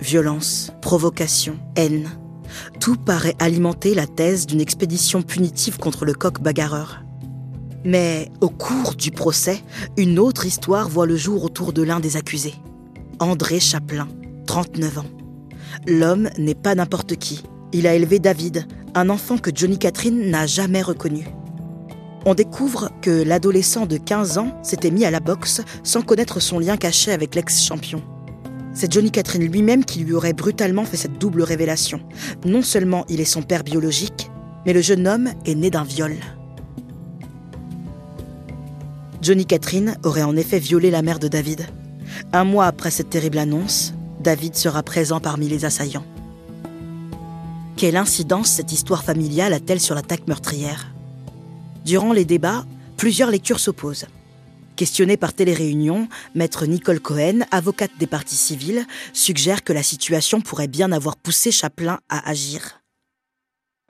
Violence, 0.00 0.72
provocation, 0.80 1.58
haine. 1.76 2.08
Tout 2.80 2.96
paraît 2.96 3.36
alimenter 3.38 3.94
la 3.94 4.06
thèse 4.06 4.46
d'une 4.46 4.60
expédition 4.60 5.22
punitive 5.22 5.78
contre 5.78 6.04
le 6.04 6.14
coq 6.14 6.40
bagarreur. 6.40 7.02
Mais 7.84 8.30
au 8.40 8.50
cours 8.50 8.94
du 8.94 9.10
procès, 9.10 9.60
une 9.96 10.18
autre 10.18 10.44
histoire 10.44 10.88
voit 10.88 11.06
le 11.06 11.16
jour 11.16 11.44
autour 11.44 11.72
de 11.72 11.82
l'un 11.82 12.00
des 12.00 12.16
accusés. 12.16 12.54
André 13.18 13.60
Chaplin, 13.60 14.08
39 14.46 14.98
ans. 14.98 15.04
L'homme 15.86 16.28
n'est 16.38 16.54
pas 16.54 16.74
n'importe 16.74 17.16
qui. 17.16 17.42
Il 17.72 17.86
a 17.86 17.94
élevé 17.94 18.18
David, 18.18 18.66
un 18.94 19.08
enfant 19.08 19.38
que 19.38 19.50
Johnny 19.54 19.78
Catherine 19.78 20.30
n'a 20.30 20.46
jamais 20.46 20.82
reconnu. 20.82 21.28
On 22.26 22.34
découvre 22.34 22.90
que 23.00 23.22
l'adolescent 23.22 23.86
de 23.86 23.96
15 23.96 24.38
ans 24.38 24.58
s'était 24.62 24.90
mis 24.90 25.06
à 25.06 25.10
la 25.10 25.20
boxe 25.20 25.62
sans 25.82 26.02
connaître 26.02 26.40
son 26.40 26.58
lien 26.58 26.76
caché 26.76 27.12
avec 27.12 27.34
l'ex-champion. 27.34 28.02
C'est 28.74 28.92
Johnny 28.92 29.10
Catherine 29.10 29.50
lui-même 29.50 29.84
qui 29.84 30.00
lui 30.00 30.12
aurait 30.12 30.34
brutalement 30.34 30.84
fait 30.84 30.98
cette 30.98 31.18
double 31.18 31.42
révélation. 31.42 32.00
Non 32.44 32.62
seulement 32.62 33.04
il 33.08 33.20
est 33.20 33.24
son 33.24 33.42
père 33.42 33.64
biologique, 33.64 34.30
mais 34.66 34.72
le 34.72 34.82
jeune 34.82 35.08
homme 35.08 35.30
est 35.46 35.54
né 35.54 35.70
d'un 35.70 35.84
viol. 35.84 36.14
Johnny 39.22 39.44
Catherine 39.44 39.98
aurait 40.02 40.22
en 40.22 40.36
effet 40.36 40.58
violé 40.58 40.90
la 40.90 41.02
mère 41.02 41.18
de 41.18 41.28
David. 41.28 41.66
Un 42.32 42.44
mois 42.44 42.66
après 42.66 42.90
cette 42.90 43.10
terrible 43.10 43.38
annonce, 43.38 43.92
David 44.20 44.54
sera 44.54 44.82
présent 44.82 45.20
parmi 45.20 45.48
les 45.48 45.64
assaillants. 45.64 46.06
Quelle 47.76 47.96
incidence 47.96 48.48
cette 48.48 48.72
histoire 48.72 49.04
familiale 49.04 49.52
a-t-elle 49.52 49.80
sur 49.80 49.94
l'attaque 49.94 50.26
meurtrière? 50.26 50.92
Durant 51.84 52.12
les 52.12 52.24
débats, 52.24 52.64
plusieurs 52.96 53.30
lectures 53.30 53.60
s'opposent. 53.60 54.06
Questionnée 54.76 55.18
par 55.18 55.34
Téléréunion, 55.34 56.08
maître 56.34 56.64
Nicole 56.64 57.00
Cohen, 57.00 57.40
avocate 57.50 57.90
des 57.98 58.06
partis 58.06 58.36
civils, 58.36 58.86
suggère 59.12 59.64
que 59.64 59.74
la 59.74 59.82
situation 59.82 60.40
pourrait 60.40 60.68
bien 60.68 60.92
avoir 60.92 61.16
poussé 61.16 61.50
Chaplin 61.50 62.00
à 62.08 62.28
agir. 62.28 62.79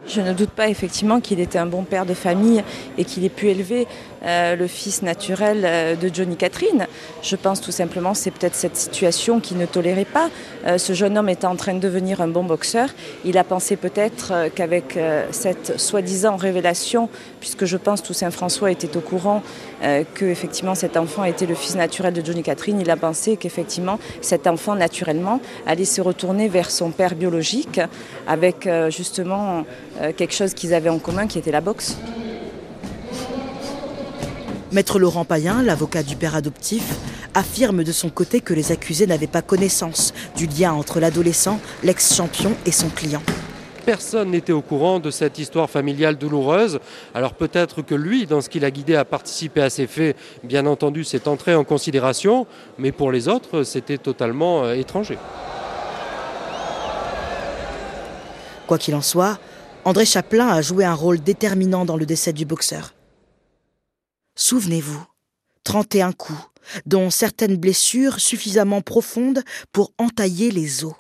Je 0.07 0.23
ne 0.23 0.33
doute 0.33 0.50
pas 0.50 0.69
effectivement 0.69 1.21
qu'il 1.21 1.40
était 1.40 1.59
un 1.59 1.66
bon 1.66 1.85
père 1.85 2.07
de 2.07 2.14
famille 2.14 2.64
et 2.97 3.04
qu'il 3.04 3.25
ait 3.25 3.28
pu 3.28 3.49
élever 3.49 3.87
euh, 4.25 4.57
le 4.57 4.66
fils 4.66 5.02
naturel 5.02 5.62
euh, 5.64 5.95
de 5.95 6.11
Johnny 6.12 6.37
Catherine. 6.37 6.87
Je 7.23 7.37
pense 7.37 7.61
tout 7.61 7.71
simplement 7.71 8.14
c'est 8.14 8.30
peut-être 8.30 8.54
cette 8.54 8.76
situation 8.76 9.40
qu'il 9.40 9.59
ne 9.59 9.66
tolérait 9.66 10.07
pas. 10.07 10.30
Euh, 10.66 10.78
ce 10.78 10.95
jeune 10.95 11.19
homme 11.19 11.28
était 11.28 11.47
en 11.47 11.54
train 11.54 11.75
de 11.75 11.80
devenir 11.80 12.23
un 12.23 12.28
bon 12.28 12.45
boxeur. 12.45 12.88
Il 13.25 13.37
a 13.37 13.45
pensé 13.45 13.76
peut-être 13.76 14.33
qu'avec 14.54 14.99
cette 15.30 15.78
soi-disant 15.78 16.37
révélation, 16.37 17.09
puisque 17.40 17.64
je 17.64 17.76
pense 17.76 18.02
tout 18.02 18.12
Saint-François 18.12 18.70
était 18.70 18.97
au 18.97 19.00
courant 19.00 19.42
que 20.14 20.25
effectivement 20.26 20.75
cet 20.75 20.97
enfant 20.97 21.25
était 21.25 21.47
le 21.47 21.54
fils 21.54 21.75
naturel 21.75 22.12
de 22.12 22.25
Johnny 22.25 22.42
Catherine, 22.42 22.80
il 22.80 22.90
a 22.90 22.97
pensé 22.97 23.37
qu'effectivement 23.37 23.99
cet 24.20 24.47
enfant 24.47 24.75
naturellement 24.75 25.40
allait 25.66 25.85
se 25.85 26.00
retourner 26.00 26.49
vers 26.49 26.70
son 26.70 26.90
père 26.90 27.14
biologique 27.14 27.80
avec 28.26 28.68
justement 28.90 29.64
euh, 30.00 30.12
quelque 30.16 30.35
chose 30.35 30.54
qu'ils 30.54 30.75
avaient 30.75 30.90
en 30.90 30.99
commun 30.99 31.26
qui 31.26 31.38
était 31.38 31.50
la 31.50 31.61
boxe. 31.61 31.97
Maître 34.73 34.99
Laurent 34.99 35.25
Payen, 35.25 35.62
l'avocat 35.62 36.02
du 36.02 36.16
père 36.16 36.37
adoptif, 36.37 36.85
affirme 37.35 37.82
de 37.82 37.92
son 37.92 38.09
côté 38.09 38.40
que 38.40 38.54
les 38.54 38.73
accusés 38.73 39.06
n'avaient 39.06 39.26
pas 39.26 39.42
connaissance 39.42 40.14
du 40.37 40.47
lien 40.47 40.73
entre 40.73 41.00
l'adolescent, 41.00 41.59
l'ex-champion 41.82 42.54
et 42.66 42.73
son 42.73 42.88
client. 42.88 43.23
Personne 43.90 44.30
n'était 44.30 44.52
au 44.52 44.62
courant 44.62 45.00
de 45.00 45.11
cette 45.11 45.40
histoire 45.40 45.68
familiale 45.68 46.16
douloureuse. 46.16 46.78
Alors 47.12 47.35
peut-être 47.35 47.82
que 47.82 47.97
lui, 47.97 48.25
dans 48.25 48.40
ce 48.40 48.49
qu'il 48.49 48.64
a 48.64 48.70
guidé 48.70 48.94
à 48.94 49.04
participer 49.04 49.62
à 49.62 49.68
ces 49.68 49.88
faits, 49.88 50.16
bien 50.44 50.64
entendu, 50.66 51.02
c'est 51.02 51.26
entré 51.26 51.56
en 51.56 51.64
considération, 51.64 52.47
mais 52.78 52.92
pour 52.92 53.11
les 53.11 53.26
autres, 53.26 53.64
c'était 53.64 53.99
totalement 53.99 54.62
euh, 54.62 54.75
étranger. 54.75 55.18
Quoi 58.68 58.78
qu'il 58.78 58.94
en 58.94 59.02
soit, 59.02 59.40
André 59.85 60.04
Chaplin 60.04 60.47
a 60.47 60.62
joué 60.62 60.85
un 60.85 60.94
rôle 60.94 61.18
déterminant 61.18 61.85
dans 61.85 61.97
le 61.97 62.06
décès 62.06 62.32
du 62.32 62.44
boxeur. 62.44 62.94
Souvenez-vous, 64.37 65.04
31 65.64 66.12
coups, 66.12 66.38
dont 66.87 67.11
certaines 67.11 67.56
blessures 67.56 68.20
suffisamment 68.20 68.82
profondes 68.82 69.42
pour 69.73 69.90
entailler 69.99 70.52
les 70.52 70.85
os. 70.85 70.94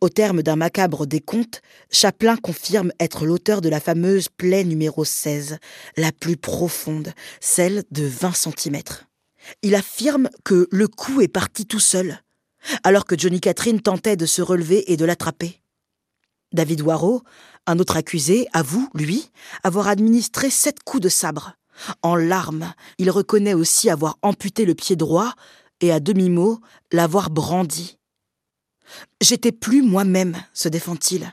Au 0.00 0.08
terme 0.08 0.42
d'un 0.42 0.56
macabre 0.56 1.06
décompte, 1.06 1.62
Chaplin 1.90 2.36
confirme 2.36 2.92
être 3.00 3.24
l'auteur 3.24 3.60
de 3.60 3.68
la 3.68 3.80
fameuse 3.80 4.28
plaie 4.28 4.64
numéro 4.64 5.04
16, 5.04 5.58
la 5.96 6.12
plus 6.12 6.36
profonde, 6.36 7.12
celle 7.40 7.84
de 7.90 8.04
20 8.04 8.32
cm. 8.34 8.82
Il 9.62 9.74
affirme 9.74 10.28
que 10.44 10.68
le 10.70 10.88
coup 10.88 11.20
est 11.20 11.28
parti 11.28 11.66
tout 11.66 11.80
seul, 11.80 12.20
alors 12.84 13.06
que 13.06 13.18
Johnny 13.18 13.40
Catherine 13.40 13.80
tentait 13.80 14.16
de 14.16 14.26
se 14.26 14.42
relever 14.42 14.92
et 14.92 14.96
de 14.96 15.04
l'attraper. 15.04 15.60
David 16.52 16.82
Warreau, 16.82 17.22
un 17.66 17.78
autre 17.78 17.96
accusé, 17.96 18.48
avoue, 18.52 18.88
lui, 18.94 19.30
avoir 19.62 19.88
administré 19.88 20.50
sept 20.50 20.82
coups 20.84 21.02
de 21.02 21.08
sabre. 21.08 21.54
En 22.02 22.16
larmes, 22.16 22.74
il 22.98 23.10
reconnaît 23.10 23.54
aussi 23.54 23.88
avoir 23.88 24.18
amputé 24.22 24.64
le 24.64 24.74
pied 24.74 24.96
droit 24.96 25.34
et 25.80 25.92
à 25.92 26.00
demi-mot 26.00 26.60
l'avoir 26.92 27.30
brandi. 27.30 27.99
J'étais 29.20 29.52
plus 29.52 29.82
moi-même, 29.82 30.36
se 30.52 30.68
défend-il. 30.68 31.32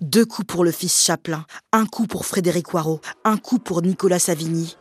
Deux 0.00 0.24
coups 0.24 0.46
pour 0.46 0.64
le 0.64 0.70
fils 0.70 1.02
Chaplin, 1.04 1.44
un 1.72 1.86
coup 1.86 2.06
pour 2.06 2.24
Frédéric 2.24 2.68
Poirot, 2.68 3.00
un 3.24 3.36
coup 3.36 3.58
pour 3.58 3.82
Nicolas 3.82 4.20
Savigny. 4.20 4.76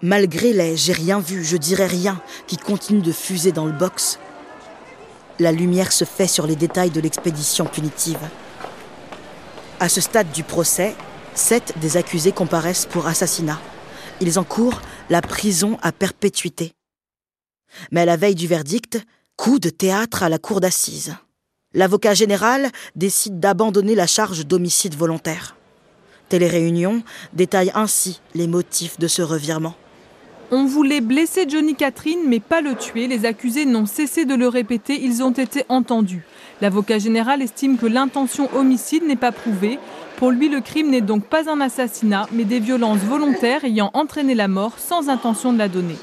Malgré 0.00 0.52
les 0.52 0.76
j'ai 0.76 0.92
rien 0.92 1.18
vu, 1.18 1.44
je 1.44 1.56
dirais 1.56 1.86
rien 1.86 2.22
qui 2.46 2.56
continuent 2.56 3.02
de 3.02 3.12
fuser 3.12 3.52
dans 3.52 3.66
le 3.66 3.72
box, 3.72 4.18
la 5.40 5.50
lumière 5.50 5.90
se 5.90 6.04
fait 6.04 6.28
sur 6.28 6.46
les 6.46 6.56
détails 6.56 6.90
de 6.90 7.00
l'expédition 7.00 7.66
punitive. 7.66 8.20
À 9.80 9.88
ce 9.88 10.00
stade 10.00 10.30
du 10.30 10.44
procès, 10.44 10.94
sept 11.34 11.74
des 11.80 11.96
accusés 11.96 12.32
comparaissent 12.32 12.86
pour 12.86 13.08
assassinat. 13.08 13.60
Ils 14.20 14.38
encourent 14.38 14.80
la 15.10 15.20
prison 15.20 15.78
à 15.82 15.90
perpétuité. 15.90 16.72
Mais 17.90 18.02
à 18.02 18.04
la 18.04 18.16
veille 18.16 18.36
du 18.36 18.46
verdict, 18.46 19.04
coup 19.36 19.58
de 19.58 19.70
théâtre 19.70 20.22
à 20.22 20.28
la 20.28 20.38
cour 20.38 20.60
d'assises. 20.60 21.14
L'avocat 21.72 22.14
général 22.14 22.70
décide 22.94 23.40
d'abandonner 23.40 23.94
la 23.94 24.06
charge 24.06 24.46
d'homicide 24.46 24.94
volontaire. 24.94 25.56
Téléréunion 26.28 27.02
détaille 27.32 27.72
ainsi 27.74 28.20
les 28.34 28.46
motifs 28.46 28.98
de 28.98 29.08
ce 29.08 29.22
revirement. 29.22 29.74
On 30.50 30.66
voulait 30.66 31.00
blesser 31.00 31.46
Johnny 31.48 31.74
Catherine, 31.74 32.20
mais 32.26 32.38
pas 32.38 32.60
le 32.60 32.76
tuer. 32.76 33.08
Les 33.08 33.24
accusés 33.24 33.64
n'ont 33.64 33.86
cessé 33.86 34.24
de 34.24 34.34
le 34.34 34.46
répéter. 34.46 35.00
Ils 35.02 35.22
ont 35.22 35.32
été 35.32 35.64
entendus. 35.68 36.24
L'avocat 36.60 36.98
général 36.98 37.42
estime 37.42 37.76
que 37.76 37.86
l'intention 37.86 38.48
homicide 38.54 39.04
n'est 39.04 39.16
pas 39.16 39.32
prouvée. 39.32 39.78
Pour 40.16 40.30
lui, 40.30 40.48
le 40.48 40.60
crime 40.60 40.90
n'est 40.90 41.00
donc 41.00 41.24
pas 41.24 41.50
un 41.50 41.60
assassinat, 41.60 42.28
mais 42.30 42.44
des 42.44 42.60
violences 42.60 43.00
volontaires 43.00 43.64
ayant 43.64 43.90
entraîné 43.94 44.34
la 44.34 44.46
mort 44.46 44.78
sans 44.78 45.08
intention 45.08 45.52
de 45.52 45.58
la 45.58 45.68
donner. 45.68 45.96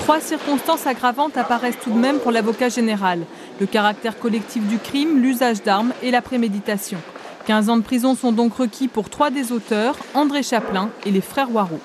Trois 0.00 0.20
circonstances 0.20 0.86
aggravantes 0.86 1.36
apparaissent 1.36 1.78
tout 1.80 1.90
de 1.90 1.98
même 1.98 2.18
pour 2.18 2.32
l'avocat 2.32 2.68
général. 2.68 3.20
Le 3.60 3.66
caractère 3.66 4.18
collectif 4.18 4.66
du 4.66 4.78
crime, 4.78 5.18
l'usage 5.18 5.62
d'armes 5.62 5.92
et 6.02 6.10
la 6.10 6.20
préméditation. 6.20 6.98
15 7.46 7.68
ans 7.68 7.76
de 7.76 7.82
prison 7.82 8.16
sont 8.16 8.32
donc 8.32 8.54
requis 8.54 8.88
pour 8.88 9.08
trois 9.08 9.30
des 9.30 9.52
auteurs, 9.52 9.96
André 10.14 10.42
Chaplin 10.42 10.90
et 11.06 11.10
les 11.10 11.20
frères 11.20 11.50
Warreau. 11.52 11.78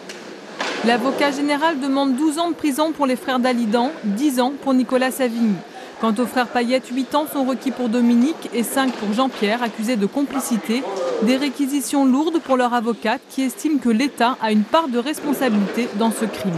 L'avocat 0.86 1.32
général 1.32 1.80
demande 1.80 2.16
12 2.16 2.40
ans 2.40 2.50
de 2.50 2.56
prison 2.56 2.94
pour 2.94 3.06
les 3.06 3.16
frères 3.16 3.40
Dalidan, 3.40 3.92
10 4.04 4.40
ans 4.40 4.54
pour 4.62 4.74
Nicolas 4.74 5.12
Savigny. 5.12 5.56
Quant 6.02 6.14
aux 6.18 6.26
frères 6.26 6.48
Payette, 6.48 6.88
8 6.92 7.16
ans 7.16 7.26
sont 7.32 7.46
requis 7.46 7.72
pour 7.72 7.90
Dominique 7.90 8.50
et 8.54 8.64
5 8.64 8.92
pour 8.94 9.14
Jean-Pierre, 9.14 9.62
accusés 9.62 9.96
de 9.98 10.06
complicité. 10.06 10.84
Des 11.24 11.38
réquisitions 11.38 12.06
lourdes 12.06 12.40
pour 12.40 12.58
leur 12.58 12.74
avocate 12.74 13.22
qui 13.30 13.44
estime 13.44 13.80
que 13.80 13.90
l'État 13.90 14.38
a 14.42 14.52
une 14.52 14.64
part 14.64 14.88
de 14.88 15.00
responsabilité 15.00 15.88
dans 15.98 16.12
ce 16.12 16.26
crime. 16.26 16.54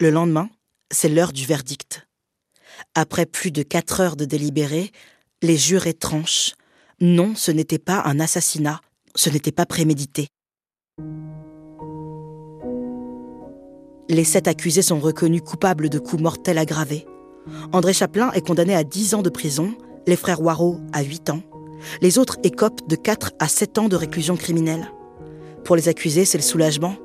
Le 0.00 0.10
lendemain, 0.10 0.48
c'est 0.90 1.08
l'heure 1.08 1.32
du 1.32 1.46
verdict. 1.46 2.08
Après 2.96 3.26
plus 3.26 3.52
de 3.52 3.62
4 3.62 4.00
heures 4.00 4.16
de 4.16 4.24
délibéré, 4.24 4.90
les 5.40 5.56
jurés 5.56 5.94
tranchent. 5.94 6.54
Non, 7.00 7.36
ce 7.36 7.52
n'était 7.52 7.78
pas 7.78 8.02
un 8.04 8.18
assassinat, 8.18 8.80
ce 9.14 9.30
n'était 9.30 9.52
pas 9.52 9.66
prémédité. 9.66 10.26
Les 14.08 14.24
sept 14.24 14.48
accusés 14.48 14.82
sont 14.82 14.98
reconnus 14.98 15.42
coupables 15.42 15.88
de 15.88 16.00
coups 16.00 16.22
mortels 16.22 16.58
aggravés. 16.58 17.06
André 17.72 17.92
Chaplin 17.92 18.32
est 18.32 18.44
condamné 18.44 18.74
à 18.74 18.82
10 18.82 19.14
ans 19.14 19.22
de 19.22 19.30
prison, 19.30 19.76
les 20.08 20.16
frères 20.16 20.42
Warreau 20.42 20.80
à 20.92 21.02
8 21.02 21.30
ans. 21.30 21.42
Les 22.02 22.18
autres 22.18 22.38
écopent 22.42 22.88
de 22.88 22.96
4 22.96 23.32
à 23.38 23.46
7 23.46 23.78
ans 23.78 23.88
de 23.88 23.96
réclusion 23.96 24.36
criminelle. 24.36 24.90
Pour 25.64 25.76
les 25.76 25.88
accusés, 25.88 26.24
c'est 26.24 26.38
le 26.38 26.42
soulagement. 26.42 26.96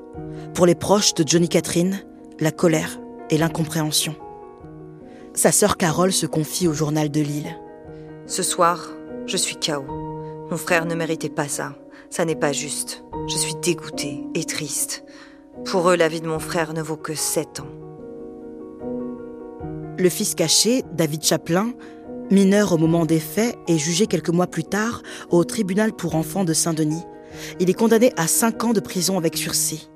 Pour 0.56 0.66
les 0.66 0.76
proches 0.76 1.14
de 1.14 1.24
Johnny 1.26 1.50
Catherine, 1.50 2.04
la 2.42 2.52
colère 2.52 3.00
et 3.30 3.38
l'incompréhension. 3.38 4.16
Sa 5.34 5.52
sœur 5.52 5.78
Carole 5.78 6.12
se 6.12 6.26
confie 6.26 6.68
au 6.68 6.74
journal 6.74 7.10
de 7.10 7.22
Lille. 7.22 7.58
Ce 8.26 8.44
soir, 8.44 8.90
je 9.26 9.38
suis 9.38 9.56
KO. 9.56 9.84
Mon 10.50 10.58
frère 10.58 10.86
ne 10.86 10.96
méritait 10.96 11.30
pas 11.30 11.48
ça. 11.48 11.76
Ça 12.10 12.26
n'est 12.26 12.36
pas 12.36 12.52
juste. 12.52 13.04
Je 13.28 13.38
suis 13.38 13.56
dégoûtée 13.62 14.24
et 14.34 14.44
triste. 14.44 15.04
Pour 15.66 15.90
eux, 15.90 15.96
la 15.96 16.08
vie 16.08 16.22
de 16.22 16.28
mon 16.28 16.40
frère 16.40 16.74
ne 16.74 16.82
vaut 16.82 16.98
que 16.98 17.14
sept 17.14 17.60
ans. 17.60 17.68
Le 19.98 20.10
fils 20.10 20.34
caché, 20.34 20.84
David 20.94 21.24
Chaplin, 21.24 21.74
mineur 22.32 22.72
au 22.72 22.78
moment 22.78 23.06
des 23.06 23.20
faits, 23.20 23.58
est 23.68 23.78
jugé 23.78 24.08
quelques 24.08 24.30
mois 24.30 24.48
plus 24.48 24.64
tard 24.64 25.04
au 25.30 25.44
tribunal 25.44 25.94
pour 25.94 26.16
enfants 26.16 26.46
de 26.46 26.54
Saint-Denis. 26.54 27.04
Il 27.60 27.70
est 27.70 27.74
condamné 27.74 28.14
à 28.18 28.28
cinq 28.28 28.64
ans 28.64 28.74
de 28.74 28.80
prison 28.80 29.18
avec 29.18 29.38
sursis. 29.38 29.90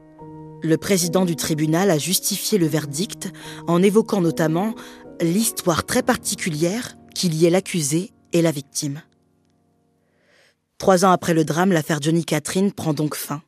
Le 0.63 0.77
président 0.77 1.25
du 1.25 1.35
tribunal 1.35 1.91
a 1.91 1.97
justifié 1.97 2.57
le 2.57 2.67
verdict 2.67 3.33
en 3.67 3.83
évoquant 3.83 4.21
notamment 4.21 4.75
l'histoire 5.19 5.85
très 5.85 6.01
particulière 6.01 6.95
qui 7.13 7.27
liait 7.27 7.49
l'accusé 7.49 8.11
et 8.31 8.41
la 8.41 8.51
victime. 8.51 9.01
Trois 10.77 11.03
ans 11.03 11.11
après 11.11 11.33
le 11.33 11.43
drame, 11.43 11.73
l'affaire 11.73 12.01
Johnny 12.01 12.23
Catherine 12.23 12.71
prend 12.71 12.93
donc 12.93 13.15
fin. 13.15 13.41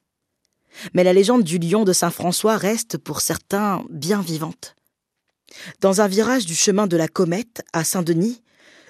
Mais 0.93 1.06
la 1.06 1.13
légende 1.13 1.43
du 1.43 1.58
lion 1.58 1.86
de 1.86 1.93
Saint-François 1.93 2.58
reste 2.58 2.97
pour 2.97 3.21
certains 3.21 3.86
bien 3.89 4.21
vivante. 4.21 4.75
Dans 5.80 6.01
un 6.01 6.10
virage 6.10 6.45
du 6.45 6.54
chemin 6.54 6.86
de 6.86 6.97
la 6.97 7.08
comète 7.08 7.63
à 7.71 7.86
Saint-Denis, 7.86 8.41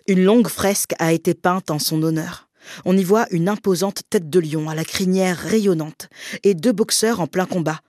une 0.08 0.24
longue 0.24 0.48
fresque 0.48 0.96
a 0.98 1.14
été 1.14 1.36
peinte 1.36 1.70
en 1.70 1.78
son 1.78 2.02
honneur. 2.02 2.50
On 2.86 2.98
y 2.98 3.04
voit 3.04 3.28
une 3.30 3.50
imposante 3.50 4.02
tête 4.10 4.32
de 4.32 4.40
lion 4.40 4.68
à 4.68 4.74
la 4.74 4.84
crinière 4.84 5.38
rayonnante 5.38 6.10
et 6.42 6.56
deux 6.56 6.72
boxeurs 6.72 7.20
en 7.20 7.28
plein 7.28 7.46
combat. 7.46 7.82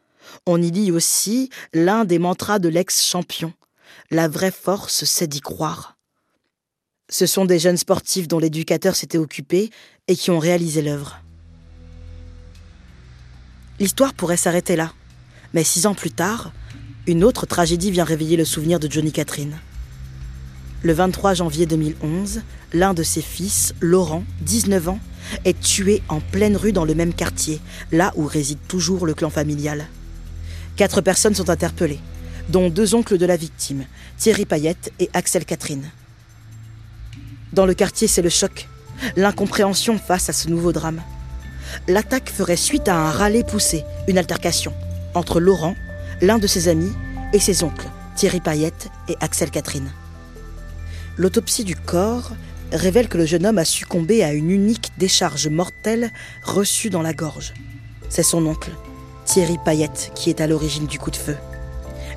On 0.47 0.61
y 0.61 0.71
lit 0.71 0.91
aussi 0.91 1.51
l'un 1.73 2.05
des 2.05 2.19
mantras 2.19 2.59
de 2.59 2.69
l'ex-champion. 2.69 3.53
La 4.11 4.29
vraie 4.29 4.51
force, 4.51 5.05
c'est 5.05 5.27
d'y 5.27 5.41
croire. 5.41 5.97
Ce 7.09 7.27
sont 7.27 7.45
des 7.45 7.59
jeunes 7.59 7.77
sportifs 7.77 8.29
dont 8.29 8.39
l'éducateur 8.39 8.97
s'était 8.97 9.19
occupé 9.19 9.71
et 10.09 10.17
qui 10.17 10.31
ont 10.31 10.39
réalisé 10.39 10.83
l'œuvre. 10.83 11.21
L'histoire 13.79 14.15
pourrait 14.15 14.37
s'arrêter 14.37 14.75
là. 14.75 14.93
Mais 15.53 15.65
six 15.65 15.87
ans 15.87 15.95
plus 15.95 16.11
tard, 16.11 16.53
une 17.07 17.23
autre 17.23 17.47
tragédie 17.47 17.91
vient 17.91 18.05
réveiller 18.05 18.37
le 18.37 18.45
souvenir 18.45 18.81
de 18.81 18.91
Johnny 18.91 19.12
Catherine. 19.12 19.57
Le 20.83 20.93
23 20.93 21.35
janvier 21.35 21.67
2011, 21.67 22.43
l'un 22.73 22.95
de 22.95 23.03
ses 23.03 23.23
fils, 23.23 23.75
Laurent, 23.81 24.25
19 24.43 24.89
ans, 24.89 25.01
est 25.45 25.59
tué 25.61 26.03
en 26.09 26.21
pleine 26.21 26.57
rue 26.57 26.73
dans 26.73 26.85
le 26.85 26.95
même 26.95 27.15
quartier, 27.15 27.61
là 27.93 28.12
où 28.17 28.27
réside 28.27 28.59
toujours 28.69 29.07
le 29.07 29.15
clan 29.15 29.31
familial. 29.31 29.87
Quatre 30.77 31.01
personnes 31.01 31.35
sont 31.35 31.51
interpellées, 31.51 32.01
dont 32.49 32.71
deux 32.71 32.95
oncles 32.95 33.19
de 33.19 33.27
la 33.27 33.37
victime, 33.37 33.85
Thierry 34.19 34.45
Payette 34.45 34.93
et 34.99 35.11
Axel 35.12 35.45
Catherine. 35.45 35.91
Dans 37.53 37.67
le 37.67 37.75
quartier, 37.75 38.09
c'est 38.09 38.23
le 38.23 38.29
choc, 38.29 38.69
l'incompréhension 39.17 39.99
face 39.99 40.29
à 40.29 40.33
ce 40.33 40.49
nouveau 40.49 40.73
drame 40.73 41.03
l'attaque 41.89 42.31
ferait 42.31 42.57
suite 42.57 42.89
à 42.89 42.97
un 42.97 43.11
râlet 43.11 43.45
poussé, 43.45 43.85
une 44.09 44.19
altercation, 44.19 44.73
entre 45.15 45.41
Laurent, 45.41 45.77
l'un 46.21 46.39
de 46.39 46.47
ses 46.47 46.69
amis, 46.69 46.93
et 47.33 47.39
ses 47.39 47.65
oncles, 47.65 47.89
Thierry 48.15 48.41
Payette 48.41 48.89
et 49.09 49.17
Axel 49.21 49.51
Catherine. 49.51 49.91
L'autopsie 51.17 51.65
du 51.65 51.75
corps 51.75 52.33
révèle 52.73 53.09
que 53.09 53.19
le 53.19 53.27
jeune 53.27 53.47
homme 53.47 53.59
a 53.59 53.65
succombé 53.65 54.23
à 54.23 54.33
une 54.33 54.51
unique 54.51 54.93
décharge 54.99 55.49
mortelle 55.49 56.12
reçue 56.43 56.91
dans 56.91 57.03
la 57.03 57.12
gorge. 57.12 57.53
C'est 58.09 58.23
son 58.23 58.47
oncle, 58.47 58.71
Thierry 59.27 59.59
Payette, 59.62 60.12
qui 60.15 60.31
est 60.31 60.41
à 60.41 60.47
l'origine 60.47 60.87
du 60.87 60.99
coup 60.99 61.11
de 61.11 61.17
feu. 61.17 61.37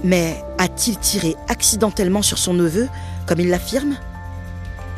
Mais 0.04 0.42
a-t-il 0.58 0.98
tiré 0.98 1.36
accidentellement 1.50 2.22
sur 2.22 2.38
son 2.38 2.54
neveu, 2.54 2.88
comme 3.26 3.42
il 3.42 3.50
l'affirme? 3.50 3.96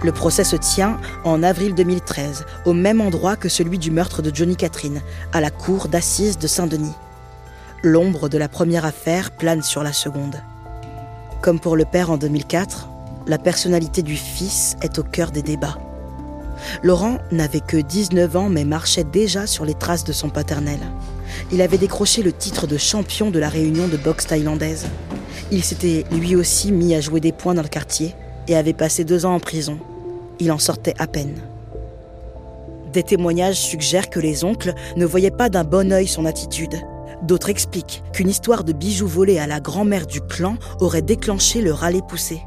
Le 0.04 0.12
procès 0.12 0.44
se 0.44 0.56
tient 0.56 1.00
en 1.24 1.42
avril 1.42 1.74
2013, 1.74 2.46
au 2.66 2.74
même 2.74 3.02
endroit 3.02 3.36
que 3.36 3.50
celui 3.50 3.80
du 3.80 3.92
meurtre 3.92 4.22
de 4.22 4.34
Johnny 4.34 4.56
Catherine, 4.56 5.02
à 5.32 5.42
la 5.42 5.50
cour 5.50 5.88
d'assises 5.88 6.38
de 6.38 6.48
Saint-Denis. 6.48 6.96
L'ombre 7.84 8.30
de 8.30 8.38
la 8.38 8.50
première 8.50 8.86
affaire 8.86 9.32
plane 9.32 9.64
sur 9.64 9.82
la 9.82 9.94
seconde. 9.94 10.42
Comme 11.42 11.60
pour 11.60 11.76
le 11.76 11.86
père 11.86 12.12
en 12.12 12.18
2004, 12.18 12.88
la 13.26 13.38
personnalité 13.38 14.02
du 14.02 14.16
fils 14.16 14.76
est 14.82 15.00
au 15.00 15.04
cœur 15.04 15.32
des 15.32 15.42
débats. 15.42 15.78
Laurent 16.84 17.18
n'avait 17.32 17.60
que 17.60 17.78
19 17.78 18.36
ans 18.36 18.50
mais 18.50 18.66
marchait 18.66 19.04
déjà 19.04 19.48
sur 19.48 19.66
les 19.66 19.74
traces 19.74 20.04
de 20.04 20.14
son 20.14 20.30
paternel. 20.30 20.80
Il 21.52 21.62
avait 21.62 21.78
décroché 21.78 22.24
le 22.24 22.32
titre 22.32 22.68
de 22.68 22.78
champion 22.78 23.32
de 23.32 23.40
la 23.40 23.50
réunion 23.50 23.88
de 23.88 23.98
boxe 23.98 24.28
thaïlandaise. 24.28 24.88
Il 25.52 25.64
s'était 25.64 26.06
lui 26.12 26.36
aussi 26.36 26.72
mis 26.72 26.96
à 26.96 27.02
jouer 27.02 27.20
des 27.20 27.32
points 27.32 27.54
dans 27.54 27.62
le 27.62 27.68
quartier 27.68 28.16
et 28.48 28.56
avait 28.56 28.74
passé 28.74 29.04
deux 29.04 29.26
ans 29.26 29.36
en 29.36 29.40
prison. 29.40 29.80
Il 30.40 30.52
en 30.52 30.60
sortait 30.60 30.96
à 30.98 31.08
peine. 31.08 31.42
Des 32.94 33.04
témoignages 33.04 33.60
suggèrent 33.60 34.10
que 34.10 34.20
les 34.20 34.44
oncles 34.44 34.74
ne 34.98 35.06
voyaient 35.06 35.32
pas 35.32 35.50
d'un 35.50 35.64
bon 35.64 35.92
œil 35.92 36.08
son 36.08 36.26
attitude. 36.26 36.76
D'autres 37.24 37.50
expliquent 37.50 38.04
qu'une 38.14 38.30
histoire 38.30 38.64
de 38.64 38.74
bijoux 38.74 39.08
volés 39.08 39.40
à 39.40 39.48
la 39.48 39.60
grand-mère 39.60 40.08
du 40.08 40.22
clan 40.22 40.58
aurait 40.80 41.02
déclenché 41.02 41.62
le 41.62 41.72
râler 41.72 42.02
poussé. 42.08 42.42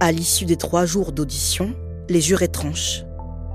À 0.00 0.10
l'issue 0.12 0.44
des 0.44 0.56
trois 0.56 0.86
jours 0.86 1.12
d'audition, 1.12 1.74
les 2.08 2.20
jurés 2.20 2.48
tranchent. 2.48 3.04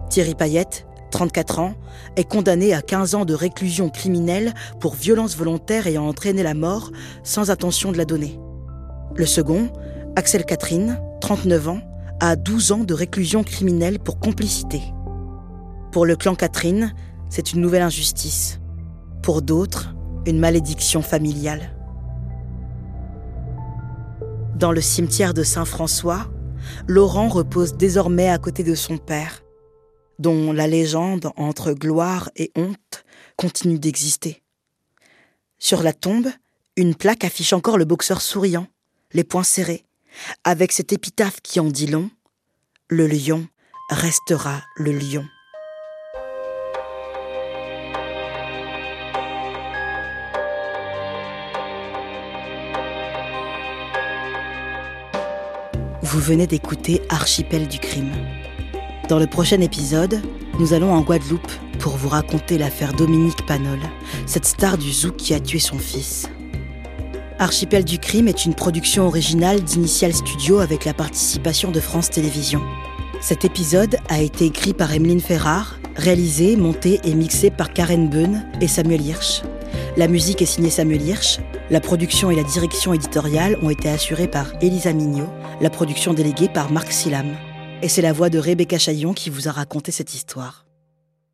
Thierry 0.10 0.36
Payette, 0.36 0.86
34 1.14 1.60
ans, 1.60 1.76
est 2.18 2.28
condamné 2.28 2.74
à 2.74 2.82
15 2.82 3.14
ans 3.14 3.24
de 3.24 3.36
réclusion 3.36 3.90
criminelle 3.90 4.52
pour 4.80 4.96
violence 4.96 5.38
volontaire 5.38 5.86
ayant 5.86 6.08
entraîné 6.08 6.42
la 6.42 6.56
mort 6.56 6.92
sans 7.24 7.52
intention 7.52 7.92
de 7.92 7.98
la 7.98 8.06
donner. 8.06 8.40
Le 9.16 9.28
second, 9.28 9.70
Axel 10.16 10.44
Catherine, 10.44 11.00
39 11.22 11.68
ans, 11.70 11.82
a 12.20 12.36
12 12.36 12.72
ans 12.72 12.84
de 12.84 12.96
réclusion 12.96 13.44
criminelle 13.44 14.00
pour 14.00 14.20
complicité. 14.20 14.82
Pour 15.92 16.08
le 16.08 16.16
clan 16.16 16.34
Catherine, 16.34 16.96
c'est 17.30 17.54
une 17.54 17.62
nouvelle 17.62 17.84
injustice. 17.84 18.60
Pour 19.22 19.44
d'autres, 19.44 19.94
une 20.26 20.40
malédiction 20.40 21.04
familiale. 21.04 21.76
Dans 24.56 24.72
le 24.72 24.82
cimetière 24.82 25.36
de 25.36 25.44
Saint-François, 25.44 26.32
Laurent 26.88 27.28
repose 27.28 27.76
désormais 27.76 28.30
à 28.30 28.40
côté 28.40 28.64
de 28.64 28.74
son 28.74 28.98
père, 28.98 29.43
dont 30.20 30.54
la 30.54 30.68
légende 30.68 31.32
entre 31.36 31.74
gloire 31.74 32.30
et 32.36 32.52
honte 32.56 33.04
continue 33.36 33.80
d'exister. 33.80 34.42
Sur 35.60 35.84
la 35.84 35.94
tombe, 35.94 36.28
une 36.76 36.96
plaque 36.96 37.24
affiche 37.24 37.54
encore 37.54 37.78
le 37.78 37.86
boxeur 37.86 38.22
souriant, 38.22 38.68
les 39.14 39.24
poings 39.24 39.44
serrés, 39.44 39.86
avec 40.44 40.72
cette 40.72 40.94
épitaphe 40.94 41.42
qui 41.42 41.60
en 41.60 41.70
dit 41.70 41.88
long 41.88 42.10
Le 42.88 43.08
lion 43.08 43.48
restera 43.90 44.62
le 44.78 44.92
lion. 44.92 45.26
Vous 56.02 56.20
venez 56.20 56.46
d'écouter 56.46 57.02
Archipel 57.10 57.68
du 57.68 57.80
crime. 57.80 58.12
Dans 59.10 59.20
le 59.20 59.28
prochain 59.28 59.60
épisode, 59.60 60.22
nous 60.60 60.74
allons 60.74 60.94
en 60.94 61.02
Guadeloupe 61.02 61.52
pour 61.80 61.98
vous 61.98 62.08
raconter 62.08 62.58
l'affaire 62.58 62.94
Dominique 62.94 63.46
Panol, 63.46 63.80
cette 64.26 64.46
star 64.46 64.78
du 64.78 64.94
zouk 64.94 65.18
qui 65.18 65.34
a 65.34 65.42
tué 65.42 65.60
son 65.60 65.78
fils. 65.78 66.30
Archipel 67.38 67.84
du 67.84 68.00
crime 68.00 68.30
est 68.30 68.46
une 68.46 68.54
production 68.54 69.06
originale 69.06 69.62
d'Initial 69.62 70.14
Studio 70.14 70.60
avec 70.60 70.86
la 70.86 70.94
participation 70.94 71.70
de 71.70 71.82
France 71.82 72.12
Télévisions. 72.12 72.64
Cet 73.20 73.44
épisode 73.44 73.98
a 74.08 74.22
été 74.22 74.46
écrit 74.46 74.74
par 74.74 74.94
Emeline 74.94 75.20
Ferrard, 75.20 75.78
réalisé, 75.98 76.56
monté 76.56 77.02
et 77.04 77.14
mixé 77.14 77.52
par 77.52 77.74
Karen 77.74 78.10
Beun 78.10 78.46
et 78.62 78.70
Samuel 78.70 79.02
Hirsch. 79.02 79.42
La 79.98 80.08
musique 80.08 80.42
est 80.42 80.46
signée 80.46 80.70
Samuel 80.70 81.02
Hirsch. 81.02 81.40
La 81.70 81.82
production 81.82 82.32
et 82.32 82.36
la 82.36 82.44
direction 82.44 82.94
éditoriale 82.94 83.58
ont 83.62 83.70
été 83.70 83.90
assurées 83.90 84.30
par 84.30 84.54
Elisa 84.62 84.94
Mignot, 84.94 85.28
la 85.60 85.70
production 85.70 86.14
déléguée 86.14 86.48
par 86.48 86.72
Marc 86.72 86.94
Silam. 86.94 87.36
Et 87.84 87.90
c'est 87.90 88.02
la 88.02 88.14
voix 88.14 88.30
de 88.30 88.40
Rebecca 88.40 88.80
Chaillon 88.80 89.14
qui 89.14 89.30
vous 89.30 89.50
a 89.50 89.52
raconté 89.52 89.92
cette 89.92 90.14
histoire. 90.14 90.66